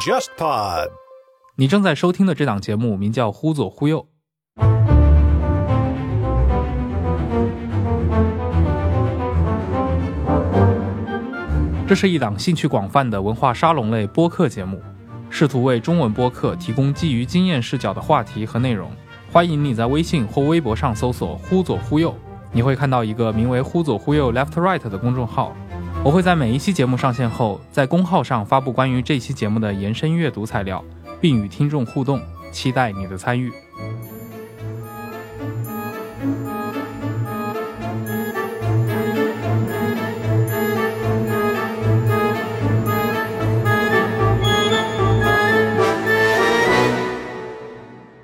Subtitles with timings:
[0.00, 0.88] JustPod。
[1.56, 4.04] 你正在收听的这档节目名叫《忽左忽右》。
[11.86, 14.82] 这是一档兴趣广泛的文化沙龙类播客节目，
[15.28, 18.90] 试图为中文播客提供基于经验视角的话题和内容。
[19.30, 22.12] 欢迎你在微信或微博上搜索“忽左忽右”，
[22.50, 25.54] 你会看到一个名为“忽左忽右 Left Right” 的公众号。
[26.02, 30.82] 我会在每一期节目上线后，在公号上发布关于这期节目的延伸阅读材料，
[31.20, 32.18] 并与听众互动，
[32.50, 33.52] 期待你的参与。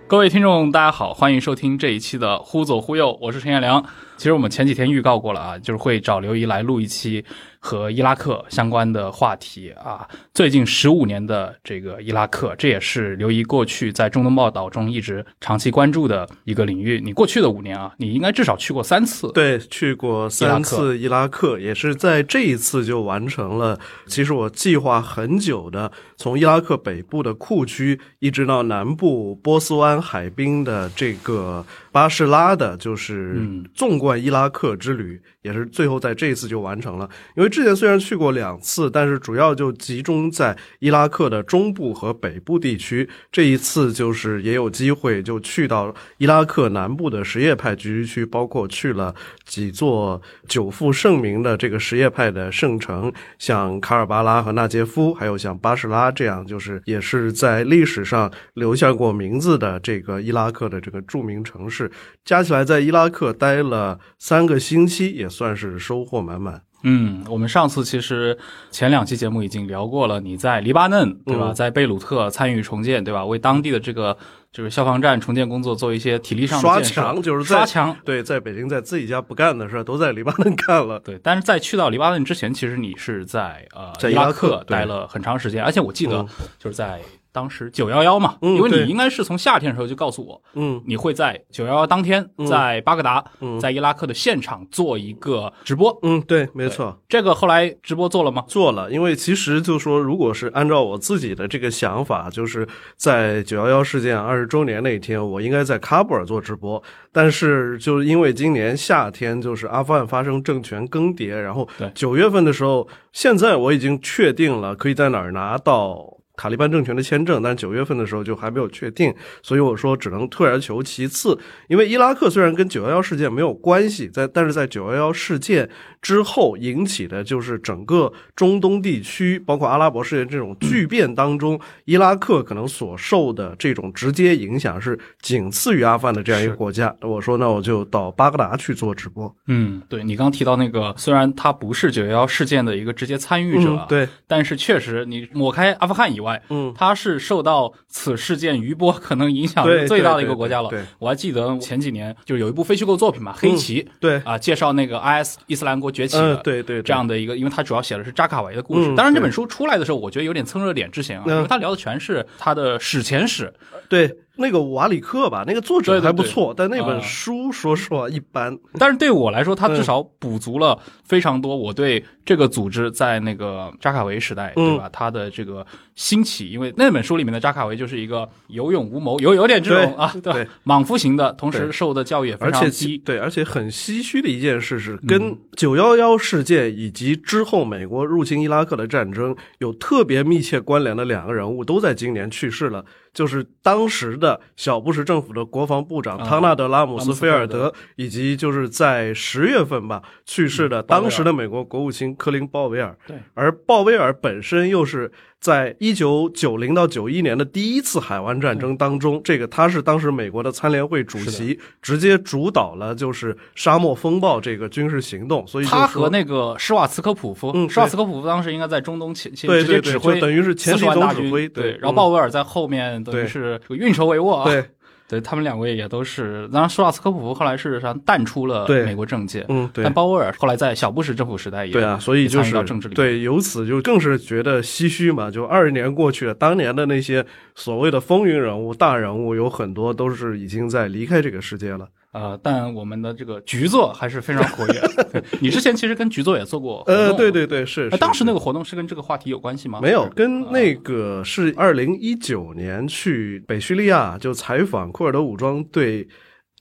[0.09, 3.84] 各位听众，大家好，欢迎收听这一期的《忽左忽右》，我是陈彦良。
[4.17, 7.25] 其实我们前几天预告过了啊，就是会找刘怡来录一期
[7.66, 10.06] 和伊拉克相关的话题啊。
[10.33, 17.00] 最近十五年的这个伊拉克，这也是刘怡过去在中东报道中一直长期关注的一个领域。
[17.05, 19.33] 你过去的五年啊，你应该至少去过三次。
[19.33, 23.77] 对，去过三次伊拉克，也是在这一次就完成了。
[24.06, 33.42] 其实我计划很久的，从伊拉克北部的库区一直到南部波斯湾海滨的这个巴士拉的，就是
[33.75, 37.08] 纵贯伊拉克之旅，也是最后在这一次就完成了。
[37.36, 43.08] 因为之前虽然去过两次，但是主要就集中在伊拉克的中部和北部地区。
[43.30, 61.88] 这一次就是也有机会就去到伊拉克南部的什叶派聚居区，包括去了几座久负盛名的这个什叶派的圣城，像卡尔巴拉和纳杰夫，还有像巴士拉这样，就是也是在历史上留下过名字的这个伊拉克的这个著名城市。
[62.25, 66.62] 加起来在伊拉克待了三个星期，也算是收获满满。
[66.83, 68.39] 嗯，我们上次其实
[68.70, 71.53] 前两期节目已经聊过了，你在黎巴嫩对吧？
[71.53, 73.25] 在贝鲁特参与重建对吧？
[73.25, 74.17] 为当地的这个
[74.53, 77.97] 就是消防站重建工作做一些体力上的刷墙，就是刷墙。
[78.05, 81.00] 对，在北京在自己家不干的事儿，都在黎巴嫩干了。
[81.00, 86.25] 对，但是在去到黎巴嫩之前，其实你是在呃在伊拉克待了很长时间，而且我记得
[86.59, 87.00] 就是在。
[87.36, 93.22] 当时九幺幺嘛，因为你应该是从夏天的时候就告诉我，嗯，你会在九幺幺当天在巴格达，
[93.60, 98.42] 在伊拉克的现场做一个直播，嗯，对，没错，这个后来直播做了吗？
[98.48, 102.66] 做了，因为其实就说，如果是按照我自己的这个想法，就是
[102.97, 106.82] 在九幺幺事件二十周年那一天，我应该在喀布尔做直播，
[107.12, 116.16] 但是就是因为今年夏天就是阿富汗发生政权更迭，然后九月份的时候，现在我已经确定了可以在哪儿拿到。
[116.36, 121.38] 塔利班政权的签证，但是九月份的时候就还没有确定，所以我说只能退而求其次。
[121.69, 125.69] 因为伊拉克虽然跟九幺幺事件没有关系，在但是在九幺幺事件
[126.06, 136.95] 之后引起的就是整个中东地区，包括阿拉伯世界这种巨变当中，伊拉克可能所受的这种直接影响是仅次于阿富汗的这样一个国家。
[137.00, 139.34] 我说那我就到巴格达去做直播。
[139.49, 146.41] 嗯，对你刚提到那个，虽然他不是九幺幺事件的一个直接参与者，对，但是确实你抹开阿富汗以外。
[146.50, 150.71] 嗯，它是受到此事件余波可能影响最大的一个国家了。
[150.71, 158.95] 对我还记得前几年就有一部非虚构作品嘛，《黑旗》，对啊，介绍那个 IS 伊斯兰国崛起的，对对，这样的一个，因为他主要写的是扎卡维的故事。
[158.95, 163.53] 当然，这本书出来的时候，我觉得有点蹭热点之嫌啊，因为他聊的全是他的史前史。
[163.89, 164.15] 对。
[164.36, 168.56] 那个瓦里克吧，那个作者还不错，但那本书说实话一般。
[168.78, 174.88] 但是对我来说，他至少补足了非常多我对这个组织在那个扎卡维时代，对吧？
[174.92, 192.84] 他的这个兴起，因为那本书里面的扎卡维就是一个有勇无谋，有有点这种啊，对，莽夫型的，同时受的教育也非常低，对，而且很唏嘘的一件事是，跟九幺幺事件以及之后美国入侵伊拉克的战争有特别密切关联的两个人物，都在今年去世了。
[193.16, 202.94] 就是当时的小布什政府的国防部长汤纳德拉姆斯菲尔德，以及就是在十月份吧去世的当时的美国国务卿科林鲍威尔。
[203.06, 205.10] 对，而鲍威尔本身又是。
[205.41, 215.47] 在一九九零到九一年的第一次海湾战争当中，这个他是当时美国的参联会主席，直接主导了就是沙漠风暴这个军事行动。
[215.47, 221.48] 所以他和那个施瓦茨科普夫，嗯，施瓦茨科普夫当时应该在中东前前直接指挥，等于是前总指挥。
[221.48, 224.44] 对，然后鲍威尔在后面等于是运筹帷幄啊。
[224.44, 224.65] 对。
[225.08, 229.84] 对他们两位也都是，当然舒瓦茨科普夫后来事实上淡出了美国政界，嗯，对。
[229.84, 235.30] 但鲍威尔后来在小布什政府时代也对啊，所以就是政治里，对，由此就更是觉得唏嘘嘛。
[235.30, 237.24] 就二十年过去了，当年的那些
[237.54, 241.86] 所谓的风云人物、大人物，有很多都是已经在离开这个世界了。
[242.16, 244.80] 呃，但我们的这个局座还是非常活跃。
[245.39, 247.91] 你之前其实跟局座也做过，呃，对对对，是。
[247.98, 249.80] 当时那个活动是跟这个话题有关系吗？
[249.83, 256.09] 没有，跟那个是二零一九年去北叙利亚就采访库尔德武装对。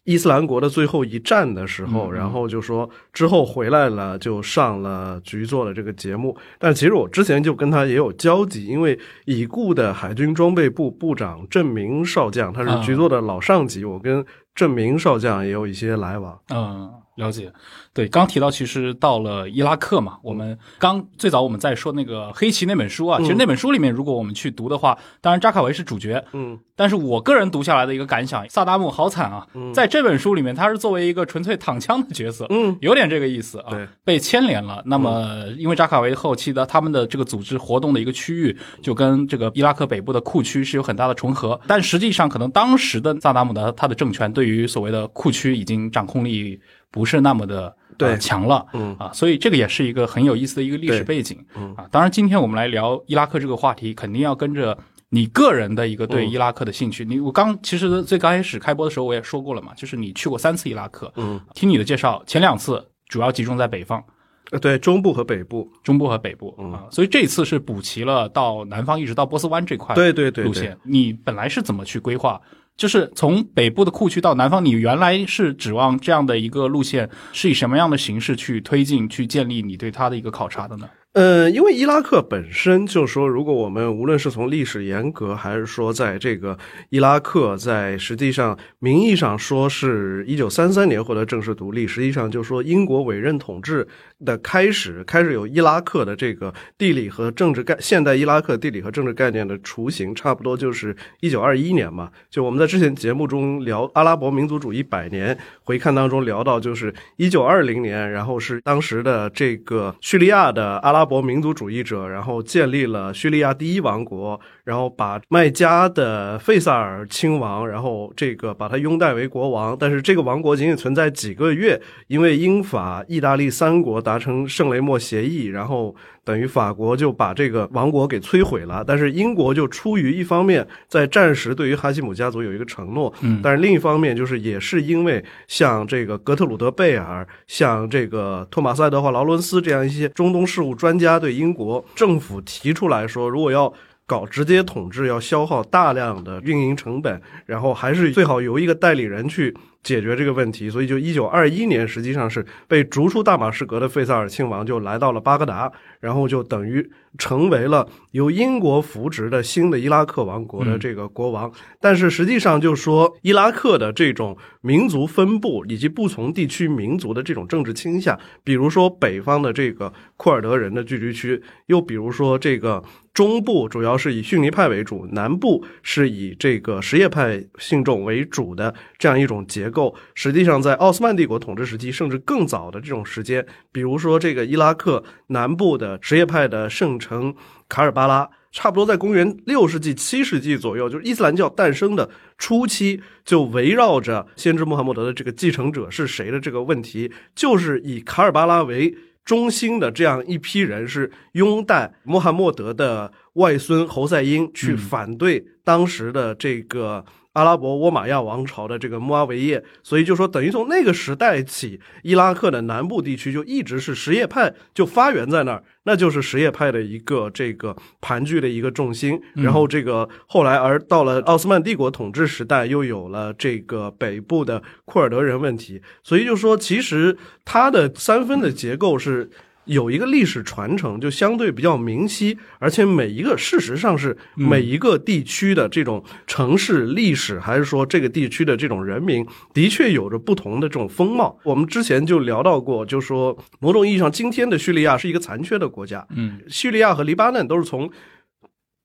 [0.06, 6.38] 伊斯兰国的最后一战的时候，然后就说之后回来了，就上了局座的这个节目。
[6.57, 16.40] 但其实我之前就跟他也有交集，因为已故的海军装备部部长郑明少将，他是局座的老上级，我跟郑明少将也有一些来往。
[16.50, 16.90] 嗯。
[17.16, 17.52] 了解，
[17.94, 33.72] 对，刚提到其实到了伊拉克嘛，我们刚最早我们在说那个黑旗那本书啊，其实那本书里面如果我们去读的话，当然扎卡维是主角，嗯，但是我个人读下来的一个感想，萨达姆好惨啊，在这本书里面他是作为一个纯粹躺枪的角色，嗯，有点这个意思啊，
[34.04, 34.84] 被牵连了。
[34.86, 46.60] 那么因为扎卡维后期的他们的这个组织活动的一个区域就跟这个伊拉克北部的库区是有很大的重合，但实际上可能当时的萨达姆的他的政权对于所谓的库区已经掌控力。
[46.95, 48.18] 不是那么的对。
[48.18, 48.95] 强了，嗯。
[48.97, 51.75] 啊，所以这个也是一个很有意思的一个历史背景，嗯。
[51.75, 54.77] 啊，当然今天我们来聊伊拉克这个话题，肯定要跟着
[55.09, 57.03] 你个人的一个对伊拉克的兴趣。
[57.03, 64.03] 你我刚其实最刚开始开播的时候我也说过了嘛，就是你去过三次伊拉克，嗯，听你的介绍，前两次主要集中在北方，
[64.51, 70.44] 呃，对，中部和北部，中部和北部啊，所以这次是补齐了到南方一直到波斯湾这块对对对。
[70.44, 72.39] 路线，你本来是怎么去规划？
[72.77, 80.89] 就是从北部的库区到南方，你原来是指望这样的一个路线是以什么样的形式去推进、去建立你对它的一个考察的呢？
[81.16, 86.58] 呃，因为伊拉克本身就说，如果我们无论是从历史严格，还是说在这个
[86.90, 93.88] 伊拉克在实际上名义上说是一九三三年获得正式独立，实际上就说英国委任统治
[94.26, 102.12] 的开始，开始有伊拉克的这个地理和政治概现代伊拉克地理和政治概念的雏形，差不多就是一九二一年嘛。
[102.30, 111.05] 就我们在之前节目中聊阿拉伯民族主义百年回看当中聊到，就是一九二零年，然后是当时的这个叙利亚的阿拉。
[111.06, 119.78] 伯民族主义者，然后建立了叙利亚第一王国，然后把麦加的费萨尔亲王，然后这个把他拥戴为国王。
[119.80, 125.96] 但是这个王国仅仅存在几个月，因为英法意大利三国达成圣雷莫协议，然后。
[126.25, 143.71] 等于法国就把这个王国给摧毁了，但是英国就出于一方面在战时对于哈希姆家族有一个承诺，嗯，但是另一方面就是也是因为像这个格特鲁德贝尔、像这个托马斯爱德华劳伦斯这样一些中东事务专家对英国政府提出来说，如果要
[144.07, 149.56] 搞直接统治，要消耗大量的运营成本，然后还是最好由一个代理人去。
[149.86, 156.90] 解决这个问题，所以就一九二一年，实际上是被逐出大马士革的费萨尔亲王就来到了巴格达，然后就等于
[157.20, 161.52] 成为了由英国扶植的新的伊拉克王国的这个国王。
[161.80, 172.84] 但是实际上就说伊拉克的这种民族分布以及不同地区民族的这种政治倾向，比如说北方的这个库尔德人的聚居区，又比如说这个
[173.14, 187.36] 中部主要是以逊尼派为主，南部是以这个什叶派信众为主的这样一种结够，实际上在奥斯曼帝国统治时期，甚至更早的这种时间，比如说这个伊拉克南部的什叶派的圣城
[187.68, 198.95] 卡尔巴拉，差不多在公元六世纪、七世纪左右，就是伊斯兰教诞生的初期，就围绕着先知穆罕默德的这个继承者是谁的这个问题，就是以卡尔巴拉为
[199.25, 207.06] 中心的这样一批人，是拥戴穆罕默德的外孙侯赛因去反对当时的这个。
[207.35, 219.21] 阿拉伯沃玛亚王朝的这个穆阿维叶，所以就说等于从那个时代起，伊拉克的南部地区就一直是什叶派就发源在那儿，那就是什叶派的一个这个盘踞的一个重心。
[219.33, 225.81] 然后这个后来而到了奥斯曼帝国统治时代，又有了这个北部的库尔德人问题。
[226.04, 229.30] 所以就说其实它的三分的结构是。
[229.66, 241.38] 有一个历史传承，就相对比较明晰，而且每一个事实上是每一个地区的这种城市历史，还是说这个地区的这种人民，的确有着不同的这种风貌。
[241.44, 246.06] 我们之前就聊到过，就说某种意义上，今天的叙利亚是一个残缺的国家。
[246.16, 247.90] 嗯，叙利亚和黎巴嫩都是从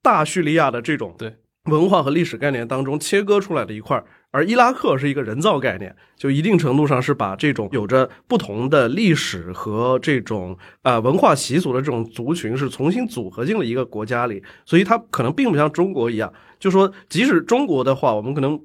[0.03, 4.05] 大叙利亚的这种对文化和历史概念当中切割出来的一块儿。
[4.33, 18.61] 而伊拉克是一个人造概念，就一定程度上是把这种有着不同的历史和这种呃文化习俗的这种族群是重新组合进了一个国家里，所以它可能并不像中国一样，就说即使中国的话，我们可能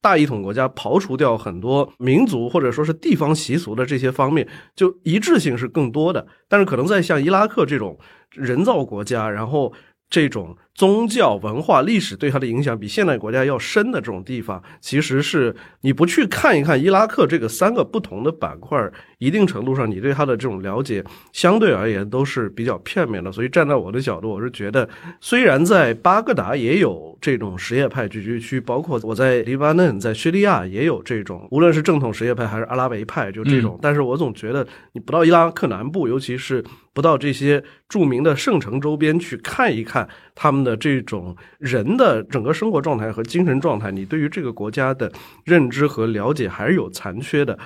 [0.00, 7.98] 大一统国家刨除掉很多民族或者说是地方习俗的这些方面，就一致性是更多的，但是可能在像伊拉克这种
[8.32, 9.72] 人造国家，然后。
[10.08, 18.78] 这种宗教文化历史对它的影响比现代国家要深的这种地方，其实是你不去看一看伊拉克这个三个不同的板块，
[19.16, 21.02] 一定程度上你对它的这种了解
[21.32, 23.32] 相对而言都是比较片面的。
[23.32, 24.86] 所以站在我的角度，我是觉得，
[25.18, 36.62] 虽然在巴格达也有这种什叶派聚居区，包括我在黎巴嫩、在叙利亚也有这种，无论是正统什叶派还是阿拉维派，就这种，但是我总觉得你不到伊拉克南部，尤其是。
[36.96, 45.10] 不到这些著名的圣城周边去看一看他们的这种人的整个生活状态和精神状态，你对于这个国家的
[45.44, 47.56] 认知和了解还是有残缺的。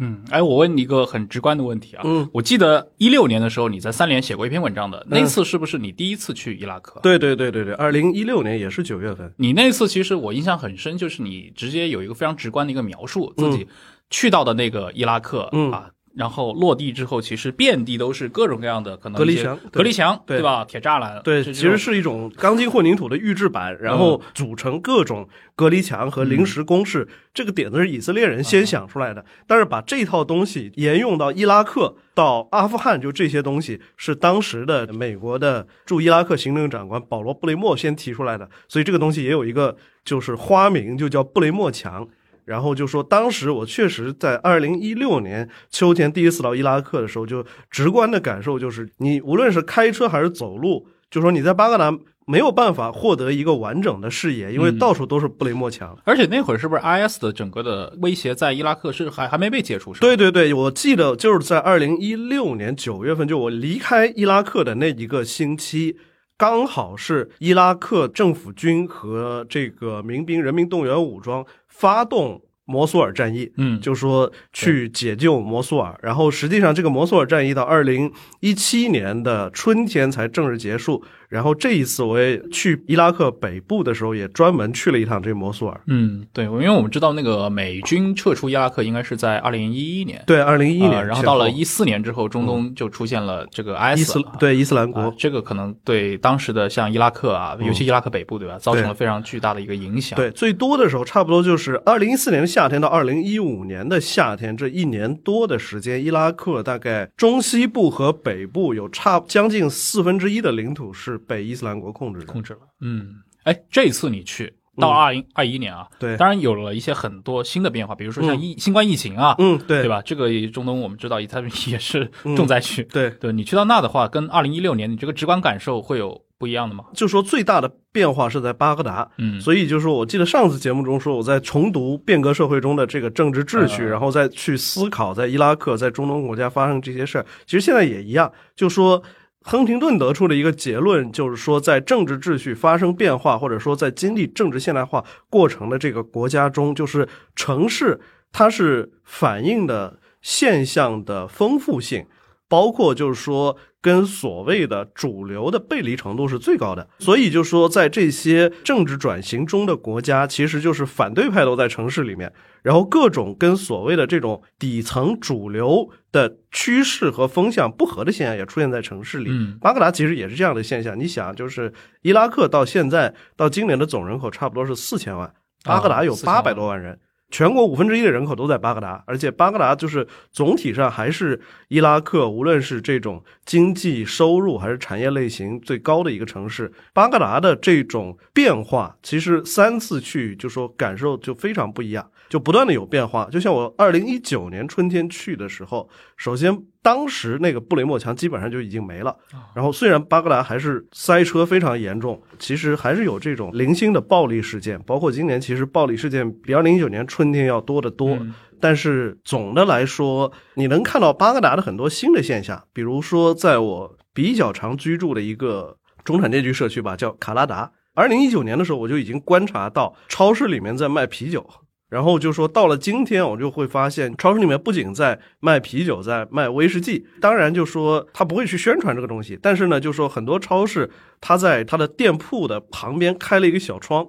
[0.00, 7.00] 嗯，哎，我问你一个很直观的问题啊，嗯，我记得一六年的时候你在三联写过一篇文章的，那次是不是你第一次去伊拉克？
[7.02, 9.32] 对对对对对，二零一六年也是九月份。
[9.36, 13.66] 你那次其实我印象很深，就是你直接有一个非常直观的一个描述，自己
[14.10, 15.90] 去到的那个伊拉克啊。
[16.14, 20.64] 然后落地之后，其实遍地都是各种各样的可能隔离墙，隔离墙，对吧？
[20.64, 27.08] 铁栅栏，对，其实是一种钢筋混凝土的预制板，然后组成各种隔离墙和临时工事。
[27.32, 42.08] 这个点子是以色列人先想出来的，但是把这套东西沿用到伊拉克、到阿富汗，就这些东西是当时的美国的驻伊拉克行政长官保罗·布雷默先提出来的，所以这个东西也有一个就是花名，就叫布雷默墙。
[42.48, 51.94] 然后就说，当时我确实在二零一六年秋天第一次到伊拉克的时候，就直观的感受就是，你无论是开车还是走路，就说你在巴格达
[52.26, 55.94] 没有办法获得一个完整的视野，因为到处都是布雷默墙。
[56.04, 59.92] 而且那会儿是不是 IS 的整个的威胁在伊拉克是还还没被解除？
[59.94, 65.98] 对对对，我记得就是在二零一六年九月份，就我离开伊拉克的那一个星期，
[66.38, 71.44] 刚好是伊拉克政府军和这个民兵人民动员武装。
[71.78, 81.02] 发动摩苏尔战役，嗯，就说去解救摩苏尔，然后实际上这个摩苏尔战役到二零一七年的春天才正式结束。
[81.28, 85.78] 然后这一次我也去伊拉克北部的时候，也专门去了一趟这摩苏尔。
[85.86, 91.06] 嗯，对，因为我们知道那个美军撤出伊拉克应该是在二零一一年，对，二零一一年。
[91.06, 100.16] 然后到了一四年之后，中东就出现了这个 IS，对伊斯兰国，这个可能对当时的像伊拉克啊，尤其伊拉克北部，对吧，造成了非常巨大的一个影响。
[100.16, 111.18] 对，最多的时候差不多就是二零一四年的夏天到二零一五年的夏天，这一年多的时间，伊拉克大概中西部和北部有差将近四分之一的领土是。
[111.28, 120.00] 被伊斯兰国控制控制了，嗯，哎，这次你去到二零二一年啊，对，当然有了一些很多新的变化，比如说像疫新冠疫情啊，嗯，对，对吧？
[120.00, 126.84] 这个中东我们知道，它也是重灾区，对，对你去到那的话，跟二零一六年你这个直观感受会有不一样的吗？
[126.94, 139.02] 就说最大的变化是在巴格达，嗯，所以就说我记得上次节目中说我在重读变革社会中的这个政治秩序，然后再去思考在伊拉克在中东国家发生这些事儿，其实现在也一样，就说。
[139.40, 147.98] 亨廷顿得出的一个结论就是说，在政治秩序发生变化，或者说在经历政治现代化过程的这个国家中，就是城市
[148.30, 152.04] 它是反映的现象的丰富性，
[152.46, 153.56] 包括就是说。
[153.80, 162.32] 跟所谓的主流的背离程度是最高的，所以就说在这些政治转型中的国家，其实就是反对派都在城市里面，
[162.62, 169.30] 然后各种跟所谓的这种底层主流的趋势和风向不合的现象也出现在城市里。
[169.60, 170.98] 巴格达其实也是这样的现象。
[170.98, 175.32] 你想，就是伊拉克到现在到今年的总人口差不多是四千万，
[175.64, 176.98] 巴格达有八百多万人。
[177.30, 186.72] 全国五分之一的人口都在巴格达，而且巴格达就是总体上还是伊拉克，无论是这种经济收入还是产业类型最高的一个城市。
[186.94, 192.10] 巴格达的这种变化，其实三次去就说感受就非常不一样。
[192.28, 199.16] 就不断的有变化，就像我二零一九年春天去的时候，首先当时那个布雷默墙基本上就已经没了，
[199.54, 208.18] 然后虽然巴格达还是塞车非常严重，其实还是有这种零星的暴力事件，包括今年其实暴力事件比二零一九年春天要多得多，
[208.60, 221.48] 但是总的来说，你能看到巴格达的很多新的现象，比如说在我比较常居住的一个中产阶级社区吧，叫卡拉达，二零一九年的时候我就已经观察到超市里面在卖啤酒。
[221.88, 227.06] 然后就说到了今天，我就会发现超市里面不仅在卖啤酒，在卖威士忌。
[227.18, 234.06] 当然，就说他不会去宣传这个东西，但是呢，就说很多超市他在他的店铺的旁边开了一个小窗，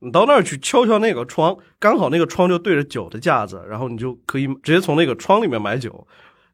[0.00, 6.06] 你到那儿去敲敲那个窗，刚好那个窗就对着酒的架子，然后你就可以直接从那个窗里面买酒。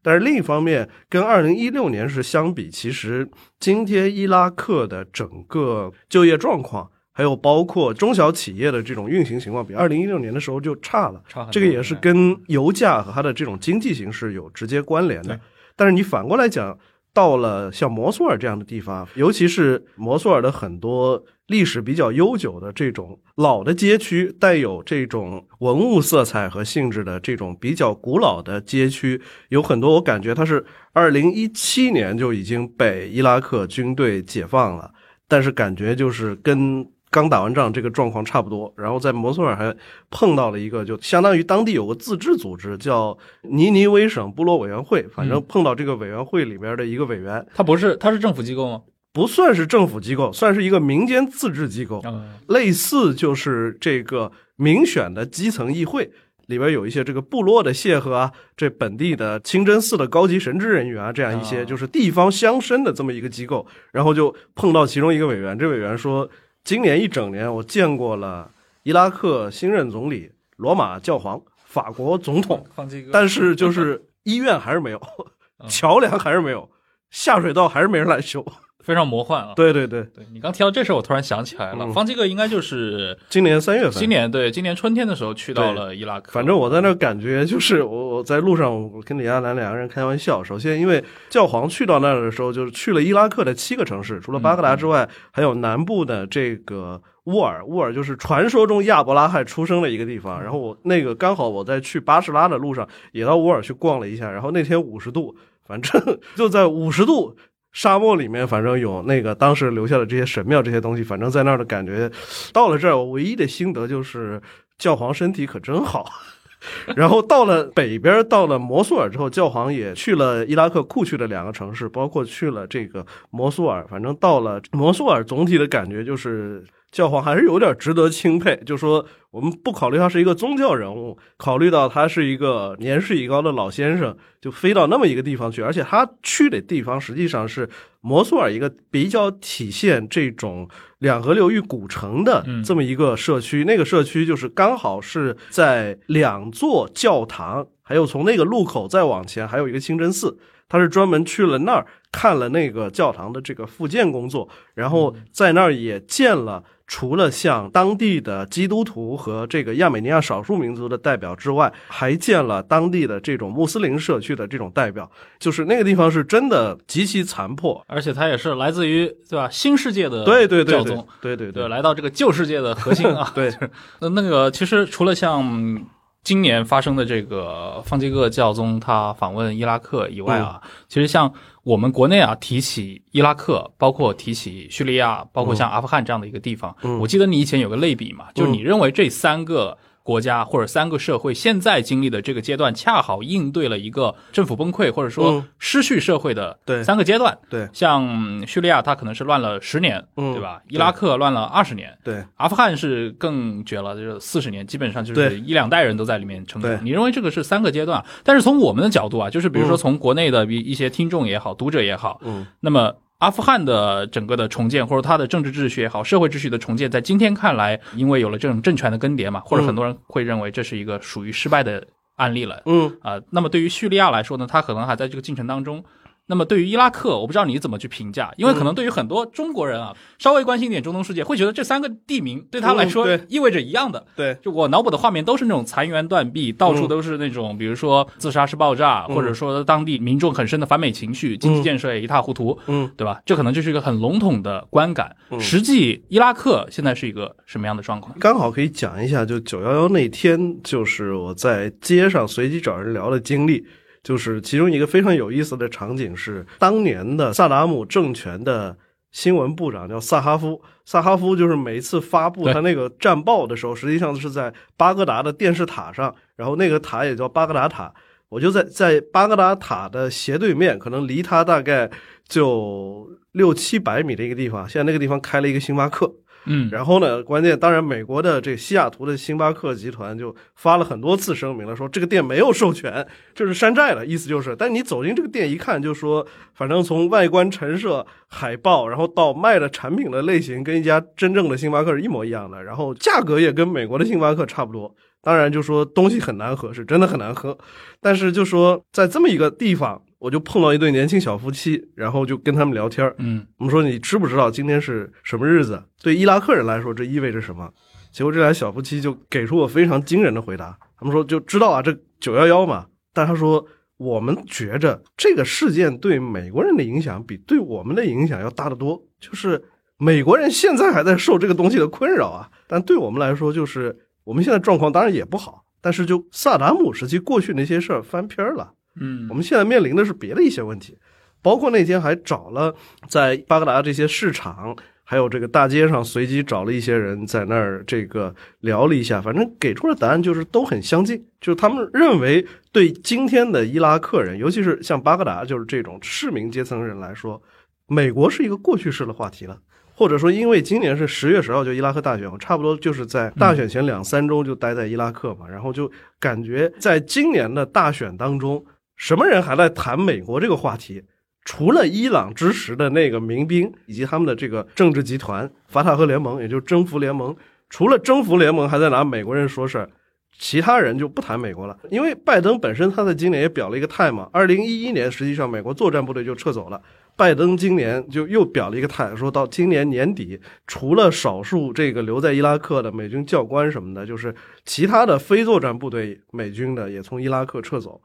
[0.03, 3.29] 但是另一方面，跟二零一六年是相比，其实
[3.59, 6.91] 今天伊拉克的整个就业状况。
[7.17, 11.23] 还有包括中小企业的这种运行情况，比二零一六年的时候就差了。
[11.27, 15.41] 差这个也是跟油价和它的这种经济形势有直接关联的。
[15.75, 16.79] 但是你反过来讲，
[17.15, 29.19] 到了像摩苏尔这样的地方，尤其是摩苏尔的很多历史比较悠久的这种老的街区，带有这种文物色彩和性质的这种比较古老的街区，
[29.49, 34.93] 有很多我感觉它是二零一七年就已经被伊拉克军队解放了，
[35.27, 36.87] 但是感觉就是跟。
[37.17, 38.71] 刚打完仗，这个状况差不多。
[38.77, 39.75] 然后在摩苏尔还
[40.11, 45.03] 碰到了一个，就相当于当地有个自治组织，叫尼尼微省部落委员会。
[45.15, 48.83] 反正碰到这个委员会里边的一个委员，他不是，他是政府机构吗？
[49.15, 52.03] 不算是政府机构，算是一个民间自治机构，
[52.49, 56.13] 类似就是这个民选的基层议会。
[56.49, 63.67] 里边有一些这个部落的谢赫啊，这本地的清真寺的高级神职人员啊，这样一些就是地方乡绅的这么一个机构。
[63.91, 66.29] 然后就碰到其中一个委员，这委员说。
[66.67, 68.51] 今年一整年，我见过了
[68.83, 72.67] 伊拉克新任总理、罗马教皇、法国总统，
[73.13, 75.01] 但是就是医院还是没有，
[75.71, 76.69] 桥梁还是没有，
[77.09, 78.45] 下水道还是没人来修。
[78.87, 79.53] 非常魔幻啊！
[79.57, 86.31] 对对对，对你刚提到这事我突然想起来了，方基哥应该就是今年三月份，今年对，今年春天的时候去到了伊拉克。
[86.31, 90.45] 反正我在那感觉就是我我在路上，我跟李亚男两个人开玩笑。
[90.45, 97.65] 首先，因为教皇去到那儿的时候，就是去了伊拉克的七个城市，除了巴格达之外，还有南部的这个乌尔。
[97.67, 100.41] 乌尔就是传说中亚伯拉罕出生的一个地方。
[100.41, 104.31] 然后我那个刚好我在去巴士拉的路上也到乌尔去逛了一下。
[104.31, 105.35] 然后那天五十度，
[105.67, 106.01] 反正
[106.37, 107.37] 就在五十度。
[107.77, 112.11] 沙漠里面，反正有那个当时留下的这些神庙这些东西，反正在那儿的感觉。
[112.51, 114.41] 到了这儿，我唯一的心得就是
[114.79, 116.07] 教皇身体可真好。
[116.97, 123.87] 然后到了北边，到了摩苏尔之后，教皇也去了伊拉克库区的两个城市，包括去了这个摩苏尔。
[123.91, 126.65] 反正到了摩苏尔，总体的感觉就是。
[126.97, 137.69] 教皇还是有点值得钦佩，就说我们不考虑他是一个宗教人物，考虑到他是一个年事已高的老先生，就飞到那么一个地方去，而且他去的地方实际上是
[138.01, 140.67] 摩苏尔一个比较体现这种
[141.01, 150.39] 两河流域古城的这么一个社区，那个社区就是刚好是在两座教堂，还有从那个路口再往前还有一个清真寺。
[150.69, 165.11] 他是专门去了那儿看了那个教堂的这个复建工作，然后在那儿也见了除了像当地的基督徒和这个亚美尼亚少数民族的代表之外，还见了当地的这种穆斯林社区的这种代表。
[165.39, 173.31] 就是那个地方是真的极其残破，而且它也是来自于对吧新世界的对对教宗，对对对，来到这个旧世界的核心啊。
[173.35, 173.53] 对，
[174.01, 175.85] 那那个其实除了像。
[176.27, 189.79] 今年发生的这个方济各教宗他访问伊拉克以外啊，其实像我们国内啊提起伊拉克，包括提起叙利亚，包括像阿富汗这样的一个地方，我记得你以前有个类比嘛，就是你认为这三个。
[190.07, 197.37] 国家或者三个社会现在经历的这个阶段，恰好应对了一个政府崩溃或者说失去社会的三个阶段。
[197.51, 200.63] 对，像叙利亚，它可能是乱了十年，对吧？
[200.69, 202.25] 伊拉克乱了二十年，对。
[202.37, 206.85] 阿富汗是更绝了，就是四十年，基本上就是一两代人都在里面成长。
[206.85, 208.05] 你认为这个是三个阶段？
[208.23, 212.95] 但是从我们的角度啊，就是比如说从国内的一一些听众也好，读者也好，嗯，那么。
[213.19, 222.63] 阿富汗的整个的重建，或者它的政治秩序也好，社会秩序的重建，在今天看来，因为有了这种政权的更迭嘛，或者很多人会认为这是一个属于失败的案例了。
[222.67, 225.85] 嗯啊，那么对于叙利亚来说呢，它可能还在这个进程当中。
[226.29, 234.05] 那么对于伊拉克，我不知道你怎么去评价，因为可能对于很多中国人啊，稍微关心一点中东世界，会觉得这三个地名对他来说意味着一样的。
[234.17, 243.21] 对，就我脑补的画面都是那种残垣断壁，到处都是那种，比如说自杀式爆炸，或者说当地民众很深的反美情绪，经济建设也一塌糊涂，嗯，对吧？
[243.25, 245.15] 这可能就是一个很笼统的观感。
[245.39, 248.17] 实际伊拉克现在是一个什么样的状况？
[248.19, 253.65] 刚好可以讲一下，就九幺幺那天，就是我在街上随机找人聊的经历。
[254.07, 258.79] 就是其中一个非常有意思的场景是，当年的萨达姆政权的
[259.11, 267.93] 新闻部长叫萨哈夫，萨哈夫就是每一次发布他那个战报的时候，实际上是在巴格达的电视塔上，然后那个塔也叫巴格达塔，
[268.29, 271.91] 我就在在巴格达塔的斜对面，可能离他大概
[272.29, 276.15] 就六七百米的一个地方，现在那个地方开了一个星巴克。
[276.47, 277.23] 嗯，然后呢？
[277.23, 284.55] 关键当然，美国的这西雅图的星巴克集团就发了很多次声明了，说这个店没有授权，就是山寨了，意思就是。
[284.57, 294.95] 但你走进这个店一看，就说反正从外观陈设、海报，然后到卖的产品的类型，跟一家真正的星巴克是一模一样的，然后价格也跟美国的星巴克差不多。
[295.21, 297.59] 当然就说东西很难喝，是真的很难喝。
[298.01, 300.01] 但是就说在这么一个地方。
[300.19, 305.83] 我就碰到一对年轻小夫妻，然后就跟他们聊天嗯，我们说你知不知道今天是什么日子？
[306.03, 307.71] 对伊拉克人来说，这意味着什么？
[308.11, 310.79] 结果这俩小夫妻就给出我非常惊人的回答。
[310.99, 312.87] 他们说就知道啊，这九幺幺嘛。
[313.13, 313.63] 但他说
[313.99, 319.03] 我们觉着这个事件对美国人的影响比对我们的影响要大得多。
[319.21, 319.63] 就是
[319.99, 328.73] 美国人现在还在受这个东西的困扰啊，但对我们来说，就是我们现在状况当然也不好，但是就萨达姆时期过去那些事儿翻篇了。
[328.99, 330.97] 嗯，我们现在面临的是别的一些问题，
[331.43, 332.75] 包括那天还找了
[333.09, 347.41] 在巴格达这些市场，还有这个大街上随机找了一些人在那儿这个聊了一下，反正给出的答案就是都很相近，就是他们认为对今天的伊拉克人，尤其是像巴格达就是这种市民阶层人来说，
[347.87, 349.59] 美国是一个过去式的话题了。
[349.95, 358.65] 或者说，因为今年是十月十号就伊拉克大选，我差不多就是在大选前两三周就待在伊拉克嘛，然后就感觉在今年的大选当中。
[358.97, 361.05] 什么人还在谈美国这个话题？
[361.45, 367.37] 除了伊朗支持的那个民兵以及他们的这个政治集团法塔赫联盟，也就是征服联盟，
[367.71, 369.89] 除了征服联盟还在拿美国人说事儿，
[370.37, 371.79] 其他人就不谈美国了。
[371.89, 376.83] 因为拜登本身他在今年也表了一个态嘛，二零一一年实际上美国作战部队就撤走了，
[377.15, 388.01] 拜登今年就又表了一个态，说到今年年底，除了少数这个留在伊拉克的美军教官什么的，就是其他的非作战部队美军的也从伊拉克撤走。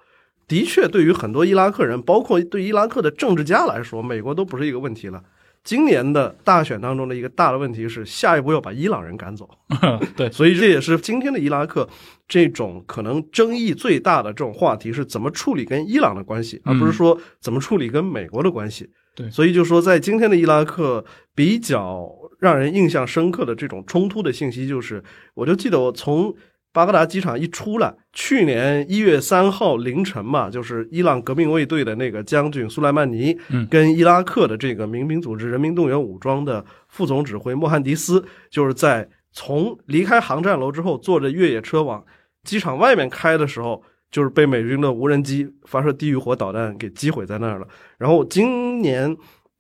[0.52, 5.24] 的确，对于很多伊拉克人，包括对伊拉克的政治家来说，美国都不是一个问题了。
[5.64, 9.50] 今年的大选当中的一个大的问题是，下一步要把伊朗人赶走。
[10.18, 11.88] 对，所以这也是今天的伊拉克
[12.28, 18.90] 这种可能争议最大的这种话题是怎么处理跟伊朗的关系，而不是说怎么处理跟美国的关系。
[19.16, 25.02] 对，所以就说在今天的伊拉克比较让人印象深刻的这种冲突的信息，就是
[25.34, 26.36] 我就记得我从。
[26.74, 33.38] 巴格达机场一出来，去年一月三号凌晨嘛，就是伊朗革命卫队的那个将军苏莱曼尼，
[33.70, 42.02] 跟伊拉克的这个民兵组织人民动员武装的副总指挥莫汉迪斯，就是在从离开航站楼之后，坐着越野车往
[42.44, 47.68] 机场外面开的时候，就是被美军的无人机发射地狱火导弹给击毁在那儿了。
[47.98, 49.18] 然后今年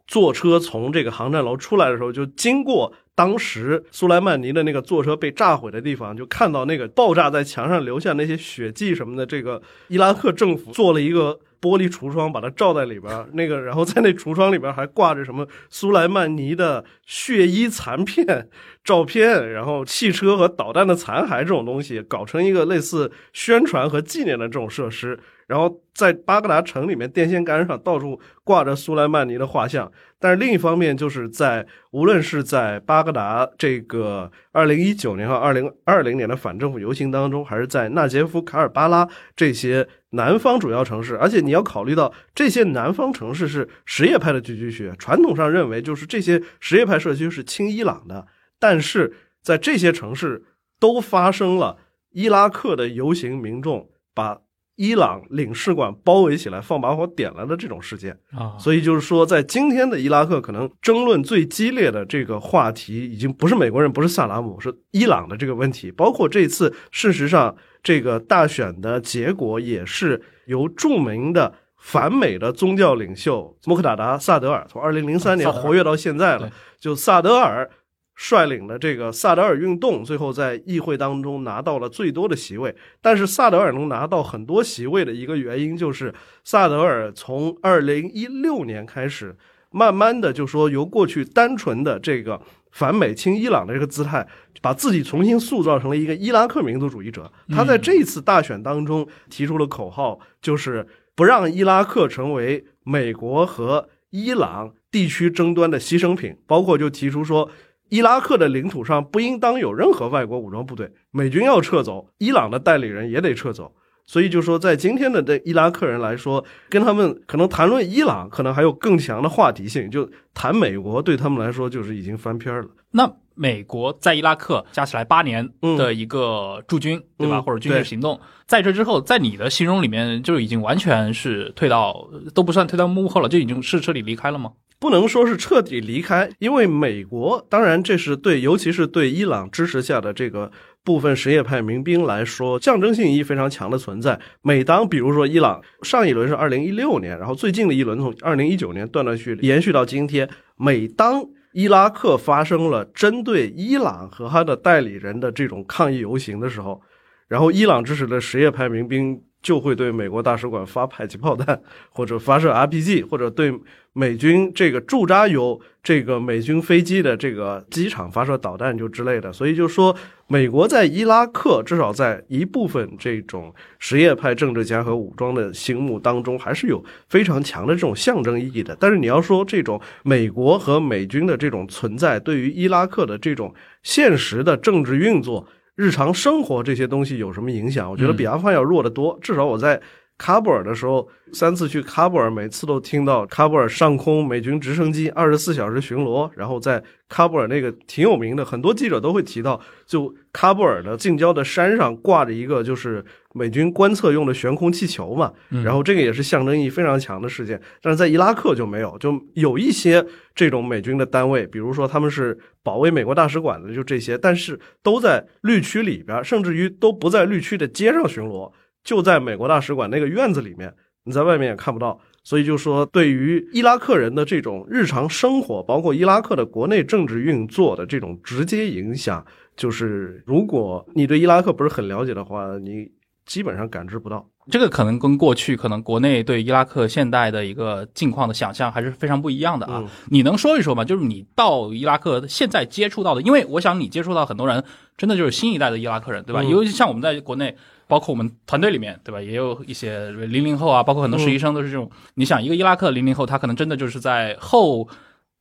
[0.08, 2.93] 坐车从这个航站楼出来的时候，就经过。
[3.13, 9.26] 当时苏莱曼尼的那个坐车被炸毁的地方，就看到那个爆炸在墙上留下那些血迹什么的。
[9.26, 13.26] 这个伊拉克政府做了一个玻璃橱窗，把它罩在里边。
[13.34, 18.50] 那个，然后在那橱窗里边还挂着什么苏莱曼尼的血衣残片
[18.84, 25.19] 照片，然后汽车和导弹的残骸这种东西，搞成一个类似宣传和纪念的这种设施。
[25.47, 29.91] 然后在巴格达城里面，电线杆上到处挂着苏莱曼尼的画像。
[30.17, 48.28] 但是另一方面，就是在无论是在巴格达这个二零一九年和二零二零年的反政府游行当中，还是在纳杰夫、卡尔巴拉这些南方主要城市，而且你要考虑到这些南方城市是什叶派的聚居区，传统上认为就是这些什叶派社区是亲伊朗的，
[48.60, 50.45] 但是在这些城市
[50.80, 51.78] 都发生了
[52.12, 54.39] 伊拉克的游行民众把。
[54.78, 65.91] 伊朗领事馆包围起来，放把火点了的这种事件啊，所以就是说，在今天的伊拉克，可能争论最激烈的这个话题，已经不是美国人，不是萨达姆，是伊朗的这个问题。
[65.91, 77.70] 包括这次，事实上，这个大选的结果也是由著名的反美的宗教领袖穆克达达·萨德尔从二零零三年活跃到现在了，就萨德尔。
[78.13, 82.76] 率领的这个萨德尔运动，最后在议会当中拿到了最多的席位。
[83.02, 86.13] 但是萨德尔能拿到很多席位的一个原因，就是
[86.44, 89.36] 萨德尔从二零一六年开始，
[89.72, 92.39] 慢慢的就说由过去单纯的这个
[92.71, 94.27] 反美亲伊朗的这个姿态，
[94.62, 97.31] 把自己重新塑造成了一个伊拉克民族主义者。
[97.49, 107.49] 他在这一次大选当中提出了口号，就是不让伊拉克成为美国和伊朗地区争端的牺牲品，包括就提出说。
[107.91, 113.75] 伊拉克的领土上不应当有任何外国武装部队，美军要撤走，伊朗的代理人也得撤走。
[114.12, 122.67] 所以就说，在今天的这伊拉克人来说，跟他们可能谈论伊朗，可能还有更强的话题性；就谈美国，对他们来说就是已经翻篇了。
[122.91, 127.41] 那美国在伊拉克加起来八年的一个驻军，对吧？
[127.41, 134.52] 或者军事行动，在这之后，在你的形容里面，就已经完全是退到都不算退到幕后了，就已经是彻底离开了吗？
[134.78, 140.52] 不能说是彻底离开，因为美国当然这是对，尤其是对伊朗支持下的这个
[140.84, 144.20] 部分什叶派民兵来说，象征性意义非常强的存在。
[144.41, 156.82] 每当比如说伊朗上一轮是二零一六年，然后最近的一轮从二零一九年断断续续延续到今天，每当伊拉克发生了针对伊朗和他的代理人的这种抗议游行的时候，
[157.28, 163.51] 然后伊朗支持的什叶派民兵就会对美国大使馆发迫击炮弹，或者发射 RPG，或者对
[163.93, 169.34] 美军这个驻扎有这个美军飞机的这个机场发射导弹就之类的。
[169.34, 169.95] 所以就说，
[170.27, 178.77] 美国在伊拉克至少在一部分这种什叶派政治家和武装的心目当中，还是有非常强的这种象征意义的。
[178.80, 185.45] 但是你要说这种美国和美军的这种存在，对于伊拉克的这种现实的政治运作。
[185.82, 187.89] 日常生活这些东西有什么影响？
[187.89, 189.17] 我觉得比阿富汗要弱得多。
[189.20, 189.82] 至少我在
[190.21, 203.03] 喀布尔的时候，三次去喀布尔，每次都听到喀布尔上空美军直升机二十四小时巡逻，然后在喀布尔那个挺有名的，很多记者都会提到，就喀布尔的近郊的山上挂着一个就是
[203.34, 205.34] 美军观测用的悬空气球嘛。
[205.63, 207.60] 然后这个也是象征意义非常强的事件。
[207.81, 210.05] 但是在伊拉克就没有，就有一些
[210.36, 212.38] 这种美军的单位，比如说他们是。
[212.63, 218.51] 保卫美国大使馆的就这些，但是都在绿区里边，甚至于都不在绿区的街上巡逻，
[218.84, 222.00] 就在美国大使馆那个院子里面，你在外面也看不到。
[222.24, 232.88] 所以就说，对于伊拉克人的这种日常生活，包括伊拉克的国内政治运作的这种直接影响，就是如果你对伊拉克不是很了解的话，你
[233.26, 234.24] 基本上感知不到。
[234.52, 239.84] 这个可能跟过去可能国内对伊拉克现代的一个境况的想象还是非常不一样的啊！
[240.10, 240.84] 你能说一说吗？
[240.84, 244.63] 就是你到伊拉克现在接触到的，因为我想你接触到很多人，
[244.98, 246.44] 真的就是新一代的伊拉克人，对吧？
[246.44, 247.56] 尤其像我们在国内，
[247.91, 249.21] 包括我们团队里面，对吧？
[249.21, 251.91] 也有一些零零后啊，包括很多实习生都是这种。
[252.13, 254.88] 你想，一个伊拉克零零后，他可能真的就是在后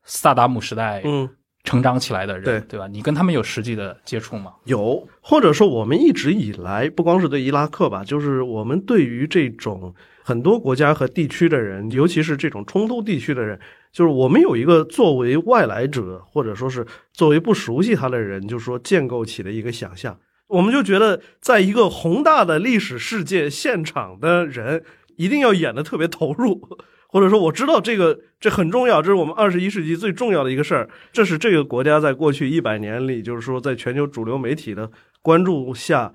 [0.03, 1.31] 萨达姆时代，嗯。
[1.63, 2.89] 成长起来的人，对对吧？
[2.89, 4.55] 你跟他们有实际的接触吗？
[4.65, 13.61] 有，或者说我们一直以来，不光是对伊拉克吧，就是我们对于这种很多国家和地区的人，尤其是这种冲突地区的人，
[13.93, 20.19] 就是我们有一个作为外来者，或者说是作为不熟悉他的人，就是说建构起的一个想象，
[20.51, 24.85] 我们就觉得，在一个宏大的历史世界现场的人，
[25.17, 26.69] 一定要演的特别投入。
[27.13, 30.89] 或者说，我知道这个这很重要，这是我们二十一世纪最重要的一个事儿。
[31.13, 34.89] 这是这个国家在过去一百年里，就是说，在全球主流媒体的
[35.21, 36.13] 关注下，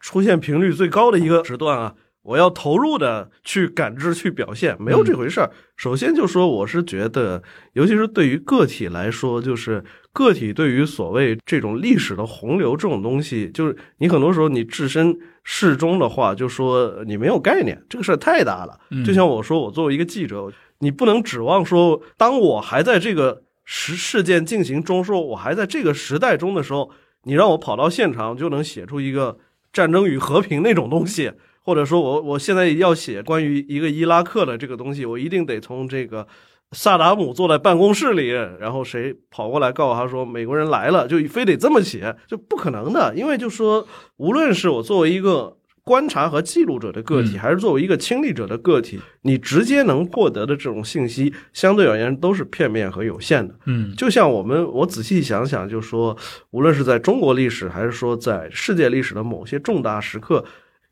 [0.00, 1.94] 出现频率最高的一个时段啊！
[2.22, 5.50] 我要投入的去感知、去表现，没有这回事儿。
[5.76, 15.18] 首先就说，我是觉得，尤其是对于个体来说，就是个体对于所谓这种历史的洪流这种东西，就是你很多时候你置身。
[15.50, 18.78] 事中的话，就说你没有概念，这个事儿太大了。
[19.02, 26.90] 就像我说，我作为一个记者，你不能指望说，当我还在这个事事件进行中，说我还在这个时代中的时候，
[27.22, 29.38] 你让我跑到现场就能写出一个
[29.72, 31.32] 战争与和平那种东西，
[31.68, 36.26] 或者说我我现在要写关于一个伊拉克的这个东西，我一定得从这个。
[36.72, 38.28] 萨达姆坐在办公室里，
[38.60, 43.14] 然后谁跑过来告诉他说美国人来了，就非得这么写，就不可能的。
[43.16, 43.86] 因为就说，
[44.18, 53.54] 无论是我作为一个观察和记录者的个体，还是作为一个亲历者的个体，你直接能获得的这种信息，相对而言都是片面和有限的。
[53.64, 56.14] 嗯，就像我们，我仔细想想，就说，
[56.50, 60.44] 无论是在中国历史，还是说在世界历史的某些重大时刻。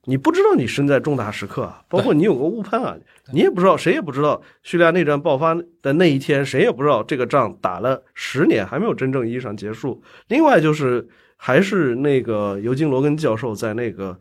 [0.08, 2.96] 你不知道你身在重大时刻啊，包括你有个误判啊，
[3.32, 10.00] 你也不知道，谁也不知道叙利亚内战爆发的那一天，谁也不知道这个仗打了十年还没有真正意义上结束。
[10.28, 14.12] 另外就是，还是那个尤金·罗根教授在那个《